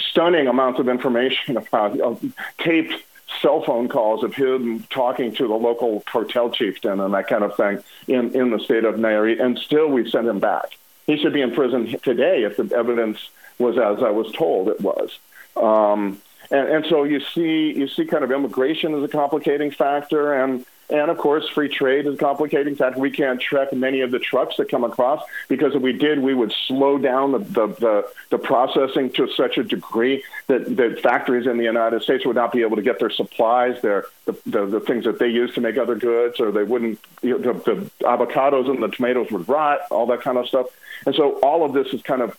stunning 0.09 0.47
amounts 0.47 0.79
of 0.79 0.89
information 0.89 1.57
about 1.67 1.99
uh, 1.99 2.15
taped 2.57 2.93
cell 3.41 3.63
phone 3.63 3.87
calls 3.87 4.23
of 4.23 4.33
him 4.33 4.83
talking 4.89 5.33
to 5.35 5.47
the 5.47 5.53
local 5.53 6.01
cartel 6.01 6.49
chieftain 6.49 6.99
and 6.99 7.13
that 7.13 7.27
kind 7.27 7.43
of 7.43 7.55
thing 7.55 7.83
in, 8.07 8.35
in 8.35 8.51
the 8.51 8.59
state 8.59 8.85
of 8.85 8.95
Nayarit, 8.95 9.41
and 9.41 9.57
still 9.57 9.87
we 9.87 10.09
sent 10.09 10.27
him 10.27 10.39
back. 10.39 10.77
He 11.07 11.17
should 11.17 11.33
be 11.33 11.41
in 11.41 11.53
prison 11.53 11.97
today 12.03 12.43
if 12.43 12.57
the 12.57 12.73
evidence 12.75 13.29
was 13.59 13.77
as 13.77 14.03
I 14.03 14.11
was 14.11 14.31
told 14.31 14.69
it 14.69 14.79
was. 14.81 15.17
Um, 15.55 16.21
and, 16.51 16.69
and 16.69 16.85
so 16.85 17.03
you 17.03 17.19
see 17.19 17.73
you 17.73 17.87
see 17.87 18.05
kind 18.05 18.23
of 18.23 18.31
immigration 18.31 18.93
as 18.95 19.03
a 19.03 19.07
complicating 19.07 19.71
factor, 19.71 20.33
and 20.33 20.65
and 20.93 21.09
of 21.09 21.17
course, 21.17 21.49
free 21.49 21.69
trade 21.69 22.05
is 22.05 22.19
complicating 22.19 22.75
fact. 22.75 22.97
We 22.97 23.09
can't 23.09 23.41
track 23.41 23.73
many 23.73 24.01
of 24.01 24.11
the 24.11 24.19
trucks 24.19 24.57
that 24.57 24.69
come 24.69 24.83
across 24.83 25.23
because 25.47 25.73
if 25.73 25.81
we 25.81 25.91
did, 25.91 26.19
we 26.19 26.35
would 26.35 26.53
slow 26.67 26.99
down 26.99 27.31
the, 27.31 27.39
the, 27.39 27.67
the, 27.67 28.07
the, 28.29 28.37
processing 28.37 29.09
to 29.13 29.27
such 29.35 29.57
a 29.57 29.63
degree 29.63 30.23
that, 30.45 30.75
that 30.75 30.99
factories 31.01 31.47
in 31.47 31.57
the 31.57 31.63
United 31.63 32.03
States 32.03 32.27
would 32.27 32.35
not 32.35 32.51
be 32.51 32.61
able 32.61 32.75
to 32.75 32.83
get 32.83 32.99
their 32.99 33.09
supplies, 33.09 33.81
their 33.81 34.05
the, 34.25 34.37
the, 34.45 34.65
the 34.67 34.79
things 34.81 35.05
that 35.05 35.17
they 35.17 35.29
use 35.29 35.51
to 35.55 35.61
make 35.61 35.79
other 35.79 35.95
goods, 35.95 36.39
or 36.39 36.51
they 36.51 36.63
wouldn't, 36.63 36.99
you 37.23 37.39
know, 37.39 37.53
the, 37.53 37.73
the 37.73 37.89
avocados 38.03 38.69
and 38.69 38.83
the 38.83 38.89
tomatoes 38.89 39.31
would 39.31 39.49
rot, 39.49 39.79
all 39.89 40.05
that 40.05 40.21
kind 40.21 40.37
of 40.37 40.47
stuff. 40.47 40.67
And 41.07 41.15
so 41.15 41.39
all 41.39 41.65
of 41.65 41.73
this 41.73 41.91
is 41.91 42.03
kind 42.03 42.21
of 42.21 42.37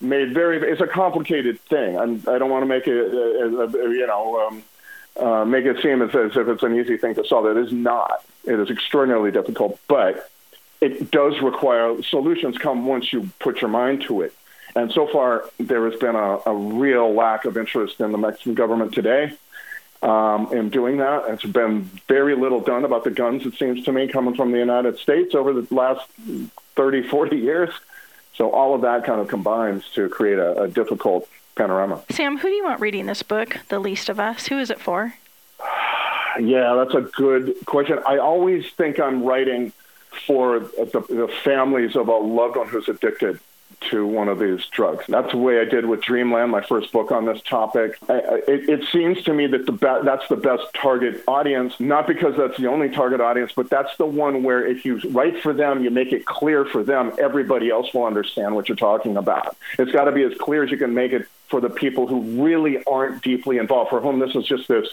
made 0.00 0.34
very, 0.34 0.58
it's 0.68 0.80
a 0.80 0.88
complicated 0.88 1.60
thing. 1.60 1.96
I'm, 1.96 2.24
I 2.26 2.38
don't 2.38 2.50
want 2.50 2.64
to 2.64 2.66
make 2.66 2.88
it, 2.88 3.14
uh, 3.14 3.62
uh, 3.62 3.88
you 3.88 4.08
know, 4.08 4.48
um, 4.48 4.64
uh, 5.20 5.44
make 5.44 5.64
it 5.64 5.82
seem 5.82 6.02
as, 6.02 6.14
as 6.14 6.36
if 6.36 6.48
it's 6.48 6.62
an 6.62 6.78
easy 6.78 6.96
thing 6.96 7.14
to 7.14 7.24
solve. 7.26 7.46
It 7.46 7.56
is 7.56 7.72
not. 7.72 8.24
It 8.44 8.58
is 8.58 8.70
extraordinarily 8.70 9.30
difficult, 9.30 9.78
but 9.88 10.30
it 10.80 11.10
does 11.10 11.40
require 11.40 12.02
solutions 12.02 12.58
come 12.58 12.86
once 12.86 13.12
you 13.12 13.30
put 13.38 13.60
your 13.60 13.70
mind 13.70 14.02
to 14.02 14.22
it. 14.22 14.34
And 14.74 14.90
so 14.90 15.06
far, 15.06 15.44
there 15.58 15.88
has 15.90 15.98
been 16.00 16.16
a, 16.16 16.38
a 16.46 16.54
real 16.54 17.12
lack 17.12 17.44
of 17.44 17.56
interest 17.56 18.00
in 18.00 18.10
the 18.10 18.18
Mexican 18.18 18.54
government 18.54 18.94
today 18.94 19.32
um, 20.02 20.52
in 20.52 20.70
doing 20.70 20.96
that. 20.96 21.24
It's 21.28 21.44
been 21.44 21.82
very 22.08 22.34
little 22.34 22.60
done 22.60 22.84
about 22.84 23.04
the 23.04 23.10
guns, 23.10 23.46
it 23.46 23.54
seems 23.54 23.84
to 23.84 23.92
me, 23.92 24.08
coming 24.08 24.34
from 24.34 24.50
the 24.50 24.58
United 24.58 24.98
States 24.98 25.34
over 25.34 25.52
the 25.52 25.72
last 25.72 26.08
30, 26.74 27.02
40 27.02 27.36
years. 27.36 27.70
So 28.34 28.50
all 28.50 28.74
of 28.74 28.80
that 28.80 29.04
kind 29.04 29.20
of 29.20 29.28
combines 29.28 29.84
to 29.94 30.08
create 30.08 30.38
a, 30.38 30.62
a 30.62 30.68
difficult 30.68 31.28
panorama. 31.54 32.02
Sam, 32.10 32.38
who 32.38 32.48
do 32.48 32.54
you 32.54 32.64
want 32.64 32.80
reading 32.80 33.06
this 33.06 33.22
book, 33.22 33.58
The 33.68 33.78
Least 33.78 34.08
of 34.08 34.18
Us? 34.18 34.46
Who 34.48 34.58
is 34.58 34.70
it 34.70 34.80
for? 34.80 35.14
Yeah, 36.40 36.76
that's 36.76 36.94
a 36.94 37.02
good 37.02 37.54
question. 37.66 37.98
I 38.06 38.16
always 38.16 38.64
think 38.72 38.98
I'm 38.98 39.22
writing 39.22 39.70
for 40.26 40.60
the, 40.60 41.04
the 41.10 41.30
families 41.44 41.94
of 41.94 42.08
a 42.08 42.16
loved 42.16 42.56
one 42.56 42.68
who's 42.68 42.88
addicted 42.88 43.38
to 43.90 44.06
one 44.06 44.28
of 44.28 44.38
these 44.38 44.64
drugs. 44.66 45.04
That's 45.08 45.30
the 45.30 45.38
way 45.38 45.60
I 45.60 45.64
did 45.64 45.86
with 45.86 46.02
Dreamland, 46.02 46.50
my 46.50 46.62
first 46.62 46.92
book 46.92 47.10
on 47.10 47.24
this 47.24 47.40
topic. 47.42 47.98
I, 48.08 48.42
it, 48.48 48.68
it, 48.68 48.88
seems 48.92 49.22
to 49.24 49.32
me 49.32 49.46
that 49.48 49.66
the 49.66 49.72
be- 49.72 50.04
that's 50.04 50.26
the 50.28 50.36
best 50.36 50.64
target 50.74 51.22
audience, 51.26 51.78
not 51.78 52.06
because 52.06 52.36
that's 52.36 52.56
the 52.58 52.68
only 52.68 52.88
target 52.88 53.20
audience, 53.20 53.52
but 53.54 53.70
that's 53.70 53.96
the 53.96 54.06
one 54.06 54.42
where 54.42 54.66
if 54.66 54.84
you 54.84 55.00
write 55.10 55.40
for 55.42 55.52
them, 55.52 55.82
you 55.82 55.90
make 55.90 56.12
it 56.12 56.24
clear 56.24 56.64
for 56.64 56.82
them, 56.82 57.12
everybody 57.18 57.70
else 57.70 57.92
will 57.92 58.04
understand 58.04 58.54
what 58.54 58.68
you're 58.68 58.76
talking 58.76 59.16
about. 59.16 59.56
It's 59.78 59.92
got 59.92 60.04
to 60.04 60.12
be 60.12 60.22
as 60.22 60.34
clear 60.38 60.64
as 60.64 60.70
you 60.70 60.76
can 60.76 60.94
make 60.94 61.12
it 61.12 61.26
for 61.48 61.60
the 61.60 61.70
people 61.70 62.06
who 62.06 62.42
really 62.42 62.82
aren't 62.84 63.22
deeply 63.22 63.58
involved, 63.58 63.90
for 63.90 64.00
whom 64.00 64.18
this 64.18 64.34
is 64.34 64.44
just 64.44 64.68
this, 64.68 64.88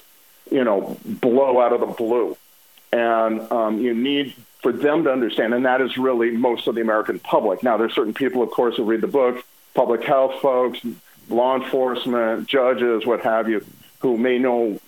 you 0.52 0.64
know, 0.64 0.98
blow 1.06 1.60
out 1.62 1.74
of 1.74 1.80
the 1.80 1.88
blue. 1.88 2.36
And 2.92 3.42
um, 3.52 3.80
you 3.80 3.94
need 3.94 4.36
for 4.62 4.74
them 4.74 5.04
to 5.06 5.12
understand, 5.12 5.54
and 5.54 5.66
that 5.66 5.82
is 5.82 5.98
really 5.98 6.32
most 6.32 6.68
of 6.68 6.76
the 6.76 6.82
American 6.82 7.20
public. 7.20 7.64
Now, 7.64 7.78
there's 7.78 7.94
certain 7.94 8.14
people, 8.14 8.42
of 8.42 8.52
course, 8.52 8.76
who 8.76 8.84
read 8.84 9.02
the 9.02 9.08
book, 9.08 9.44
public 9.74 10.04
health 10.04 10.42
folks, 10.42 10.80
law 11.30 11.56
enforcement, 11.56 12.48
judges, 12.48 13.06
what 13.06 13.22
have 13.22 13.48
you, 13.48 13.64
who 14.00 14.18
may 14.18 14.38
know 14.38 14.80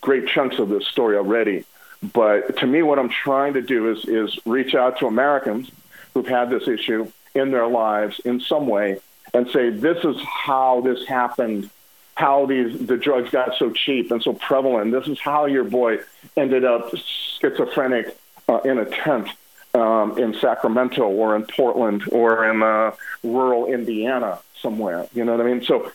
great 0.00 0.26
chunks 0.28 0.58
of 0.58 0.68
this 0.68 0.86
story 0.86 1.16
already. 1.16 1.64
But 2.12 2.58
to 2.58 2.66
me, 2.66 2.82
what 2.82 2.98
I'm 2.98 3.08
trying 3.08 3.54
to 3.54 3.62
do 3.62 3.90
is 3.90 4.04
is 4.04 4.38
reach 4.44 4.74
out 4.74 4.98
to 4.98 5.06
Americans 5.06 5.70
who've 6.14 6.26
had 6.26 6.50
this 6.50 6.68
issue 6.68 7.10
in 7.34 7.50
their 7.50 7.66
lives 7.66 8.20
in 8.24 8.40
some 8.40 8.66
way 8.66 8.98
and 9.32 9.48
say, 9.50 9.70
this 9.70 10.04
is 10.04 10.16
how 10.20 10.82
this 10.82 11.06
happened, 11.06 11.70
how 12.16 12.46
these 12.46 12.86
the 12.86 12.96
drugs 12.96 13.30
got 13.30 13.56
so 13.56 13.70
cheap 13.70 14.10
and 14.10 14.22
so 14.22 14.32
prevalent. 14.34 14.92
This 14.92 15.06
is 15.06 15.18
how 15.20 15.46
your 15.46 15.64
boy 15.64 15.98
ended 16.36 16.64
up 16.64 16.92
schizophrenic 16.96 18.16
uh, 18.52 18.60
in 18.60 18.78
a 18.78 18.84
tent 18.84 19.28
um, 19.74 20.18
in 20.18 20.34
Sacramento 20.34 21.02
or 21.02 21.34
in 21.36 21.44
Portland 21.44 22.02
or 22.10 22.48
in 22.50 22.62
uh, 22.62 22.92
rural 23.22 23.66
Indiana 23.66 24.38
somewhere. 24.60 25.06
You 25.14 25.24
know 25.24 25.32
what 25.36 25.44
I 25.44 25.50
mean? 25.50 25.64
So 25.64 25.90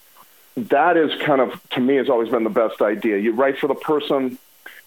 that 0.56 0.98
is 0.98 1.12
kind 1.22 1.42
of 1.42 1.62
to 1.72 1.80
me 1.80 1.96
has 1.96 2.10
always 2.10 2.30
been 2.30 2.44
the 2.44 2.50
best 2.50 2.82
idea. 2.82 3.18
You 3.18 3.34
write 3.34 3.60
for 3.60 3.68
the 3.68 3.76
person 3.76 4.38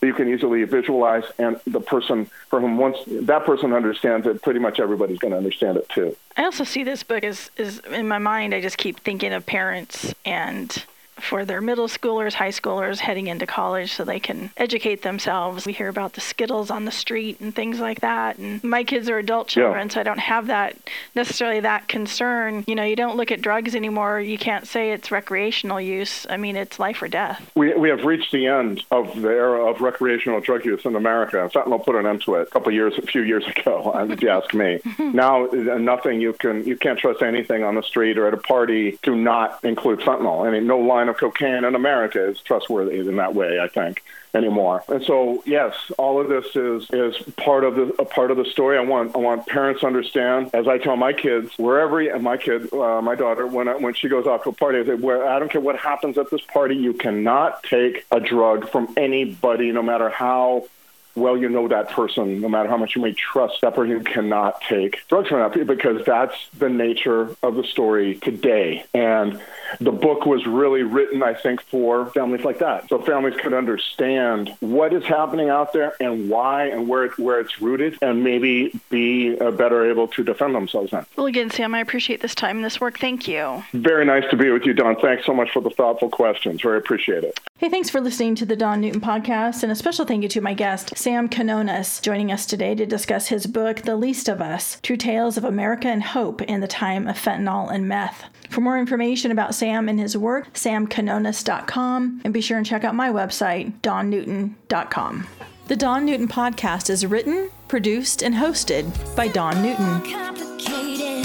that 0.00 0.06
you 0.06 0.14
can 0.14 0.33
easily 0.33 0.64
visualize, 0.64 1.24
and 1.38 1.61
the 1.66 1.80
person 1.80 2.28
for 2.48 2.61
whom 2.61 2.78
once 2.78 2.96
that 3.06 3.44
person 3.44 3.72
understands 3.72 4.26
it, 4.26 4.42
pretty 4.42 4.59
much 4.59 4.80
everybody's 4.80 5.18
going 5.18 5.33
to 5.33 5.37
understand 5.37 5.76
it 5.76 5.88
too. 5.90 6.16
I 6.37 6.44
also 6.44 6.64
see 6.64 6.83
this 6.83 7.02
book 7.02 7.22
as 7.22 7.50
is 7.56 7.80
in 7.80 8.09
my 8.09 8.18
mind. 8.18 8.54
I 8.54 8.61
just 8.61 8.78
keep 8.78 9.00
thinking 9.00 9.33
of 9.33 9.44
parents 9.46 10.14
and 10.24 10.85
for 11.20 11.44
their 11.44 11.61
middle 11.61 11.88
schoolers, 11.88 12.35
high 12.35 12.50
schoolers 12.50 12.98
heading 12.98 13.26
into 13.26 13.46
college 13.46 13.92
so 13.92 14.04
they 14.04 14.20
can 14.20 14.50
educate 14.56 15.02
themselves. 15.02 15.66
We 15.66 15.72
hear 15.72 15.88
about 15.88 16.14
the 16.14 16.20
Skittles 16.20 16.70
on 16.70 16.85
the 16.85 16.92
street 16.92 17.40
and 17.40 17.54
things 17.54 17.80
like 17.80 18.00
that. 18.00 18.38
And 18.38 18.62
my 18.64 18.85
kids 18.85 19.09
are 19.09 19.18
adult 19.18 19.48
children, 19.48 19.88
yeah. 19.88 19.94
so 19.94 20.00
I 20.00 20.02
don't 20.02 20.18
have 20.18 20.46
that 20.48 20.76
necessarily 21.14 21.61
that 21.61 21.88
concern. 21.88 22.64
You 22.66 22.74
know, 22.74 22.85
you 22.85 22.96
don't 22.96 23.16
look 23.16 23.30
at 23.30 23.40
drugs 23.40 23.74
anymore. 23.74 24.20
You 24.20 24.38
can't 24.38 24.66
say 24.66 24.92
it's 24.92 25.11
recreational 25.11 25.80
use. 25.80 26.26
I 26.28 26.37
mean, 26.37 26.56
it's 26.56 26.78
life 26.78 27.02
or 27.02 27.09
death. 27.09 27.50
We, 27.54 27.74
we 27.74 27.88
have 27.90 28.04
reached 28.04 28.33
the 28.33 28.46
end 28.46 28.83
of 28.90 29.20
the 29.20 29.28
era 29.28 29.70
of 29.70 29.80
recreational 29.80 30.40
drug 30.40 30.64
use 30.64 30.85
in 30.85 30.96
America. 30.96 31.50
Fentanyl 31.52 31.85
put 31.85 31.96
an 31.96 32.06
end 32.06 32.22
to 32.22 32.37
it 32.37 32.48
a 32.48 32.50
couple 32.50 32.72
years, 32.72 32.94
a 32.98 33.02
few 33.02 33.22
years 33.22 33.46
ago, 33.56 33.92
if 34.11 34.22
you 34.22 34.28
ask 34.28 34.54
me. 34.54 34.80
now, 34.98 35.46
uh, 35.46 35.78
nothing 35.78 36.20
you 36.20 36.33
can, 36.33 36.64
you 36.64 36.76
can't 36.76 36.98
trust 36.98 37.22
anything 37.22 37.64
on 37.64 37.74
the 37.74 37.83
street 37.83 38.18
or 38.18 38.26
at 38.26 38.35
a 38.35 38.38
party 38.38 38.98
to 39.02 39.14
not 39.14 39.62
include 39.64 40.00
fentanyl. 40.00 40.46
I 40.46 40.50
mean, 40.50 40.66
no 40.66 40.78
line 40.78 41.09
of 41.11 41.18
cocaine 41.18 41.64
in 41.64 41.75
America 41.75 42.29
is 42.29 42.40
trustworthy 42.40 42.99
in 43.01 43.16
that 43.16 43.35
way, 43.35 43.61
I 43.61 43.68
think, 43.68 44.03
anymore. 44.35 44.83
And 44.88 45.03
so, 45.05 45.42
yes, 45.44 45.75
all 45.99 46.20
of 46.20 46.29
this 46.29 46.57
is 46.57 46.88
is 46.90 47.16
part 47.37 47.64
of 47.64 47.75
the 47.77 47.94
a 47.99 48.05
part 48.05 48.31
of 48.31 48.37
the 48.37 48.44
story. 48.44 48.79
I 48.79 48.83
want 48.83 49.14
I 49.14 49.18
want 49.18 49.46
parents 49.46 49.81
to 49.81 49.87
understand, 49.87 50.51
as 50.55 50.66
I 50.66 50.79
tell 50.79 50.96
my 50.96 51.12
kids, 51.12 51.53
wherever 51.59 52.01
and 52.01 52.23
my 52.23 52.37
kid, 52.37 52.73
uh, 52.73 53.03
my 53.03 53.14
daughter, 53.14 53.46
when 53.46 53.68
I, 53.68 53.77
when 53.77 53.94
she 53.94 54.09
goes 54.09 54.27
out 54.27 54.44
to 54.44 54.51
a 54.51 54.53
party, 54.53 54.79
I 54.79 54.85
say, 54.85 54.94
where 54.94 55.29
I 55.29 55.38
don't 55.38 55.51
care 55.51 55.61
what 55.61 55.77
happens 55.77 56.16
at 56.18 56.31
this 56.31 56.42
party, 56.42 56.77
you 56.77 56.94
cannot 56.94 57.62
take 57.64 58.07
a 58.11 58.20
drug 58.20 58.68
from 58.70 58.92
anybody, 58.96 59.73
no 59.73 59.83
matter 59.83 60.09
how 60.09 60.66
well 61.14 61.37
you 61.37 61.49
know 61.49 61.68
that 61.68 61.90
person, 61.90 62.40
no 62.40 62.49
matter 62.49 62.68
how 62.68 62.77
much 62.77 62.96
you 62.96 63.03
may 63.03 63.12
trust 63.12 63.61
that 63.62 63.75
person, 63.75 64.03
cannot 64.05 64.61
take 64.62 65.07
drugs 65.09 65.29
from 65.29 65.38
that 65.38 65.66
because 65.66 66.05
that's 66.05 66.35
the 66.59 66.68
nature 66.68 67.35
of 67.42 67.55
the 67.55 67.64
story 67.64 68.16
today. 68.16 68.85
And 68.94 69.40
the 69.81 69.92
book 69.92 70.27
was 70.27 70.46
really 70.46 70.83
written, 70.83 71.23
I 71.23 71.35
think, 71.35 71.62
for 71.62 72.07
families 72.07 72.44
like 72.44 72.59
that. 72.59 72.88
So 72.88 73.01
families 73.01 73.35
could 73.40 73.55
understand 73.55 74.55
what 74.61 74.92
is 74.92 75.05
happening 75.05 75.49
out 75.49 75.73
there 75.73 75.94
and 76.01 76.29
why 76.29 76.66
and 76.66 76.88
where, 76.88 77.05
it, 77.05 77.18
where 77.18 77.40
it's 77.40 77.61
rooted 77.61 77.99
and 78.03 78.25
maybe 78.25 78.79
be 78.90 79.38
uh, 79.38 79.51
better 79.51 79.88
able 79.88 80.09
to 80.09 80.25
defend 80.25 80.55
themselves 80.55 80.90
then. 80.90 81.07
Well, 81.16 81.27
again, 81.27 81.51
Sam, 81.51 81.75
I 81.75 81.81
appreciate 81.81 82.20
this 82.20 82.35
time 82.35 82.57
and 82.57 82.64
this 82.64 82.81
work. 82.81 82.99
Thank 82.99 83.29
you. 83.29 83.62
Very 83.73 84.05
nice 84.05 84.25
to 84.31 84.37
be 84.37 84.51
with 84.51 84.64
you, 84.64 84.73
Dawn. 84.73 84.96
Thanks 85.01 85.27
so 85.27 85.35
much 85.35 85.51
for 85.53 85.62
the 85.62 85.70
thoughtful 85.70 86.09
questions. 86.09 86.62
Very 86.62 86.79
appreciate 86.79 87.25
it. 87.25 87.38
Hey, 87.59 87.68
thanks 87.68 87.90
for 87.90 88.01
listening 88.01 88.35
to 88.37 88.46
the 88.46 88.57
Dawn 88.57 88.81
Newton 88.81 89.03
podcast, 89.03 89.62
and 89.62 89.70
a 89.70 89.75
special 89.75 90.07
thank 90.07 90.23
you 90.23 90.31
to 90.31 90.40
my 90.40 90.55
guest, 90.55 90.96
Sam 91.00 91.30
Quinones, 91.30 91.98
joining 92.00 92.30
us 92.30 92.44
today 92.44 92.74
to 92.74 92.84
discuss 92.84 93.28
his 93.28 93.46
book, 93.46 93.80
The 93.80 93.96
Least 93.96 94.28
of 94.28 94.42
Us 94.42 94.78
True 94.82 94.98
Tales 94.98 95.38
of 95.38 95.44
America 95.44 95.88
and 95.88 96.02
Hope 96.02 96.42
in 96.42 96.60
the 96.60 96.68
Time 96.68 97.08
of 97.08 97.16
Fentanyl 97.16 97.72
and 97.72 97.88
Meth. 97.88 98.24
For 98.50 98.60
more 98.60 98.78
information 98.78 99.30
about 99.30 99.54
Sam 99.54 99.88
and 99.88 99.98
his 99.98 100.14
work, 100.14 100.52
samquinones.com, 100.52 102.20
and 102.22 102.34
be 102.34 102.42
sure 102.42 102.58
and 102.58 102.66
check 102.66 102.84
out 102.84 102.94
my 102.94 103.08
website, 103.08 103.80
dawnnewton.com. 103.80 105.26
The 105.68 105.76
Dawn 105.76 106.04
Newton 106.04 106.28
podcast 106.28 106.90
is 106.90 107.06
written, 107.06 107.50
produced, 107.66 108.22
and 108.22 108.34
hosted 108.34 109.16
by 109.16 109.28
Dawn 109.28 109.62
Newton. 109.62 111.19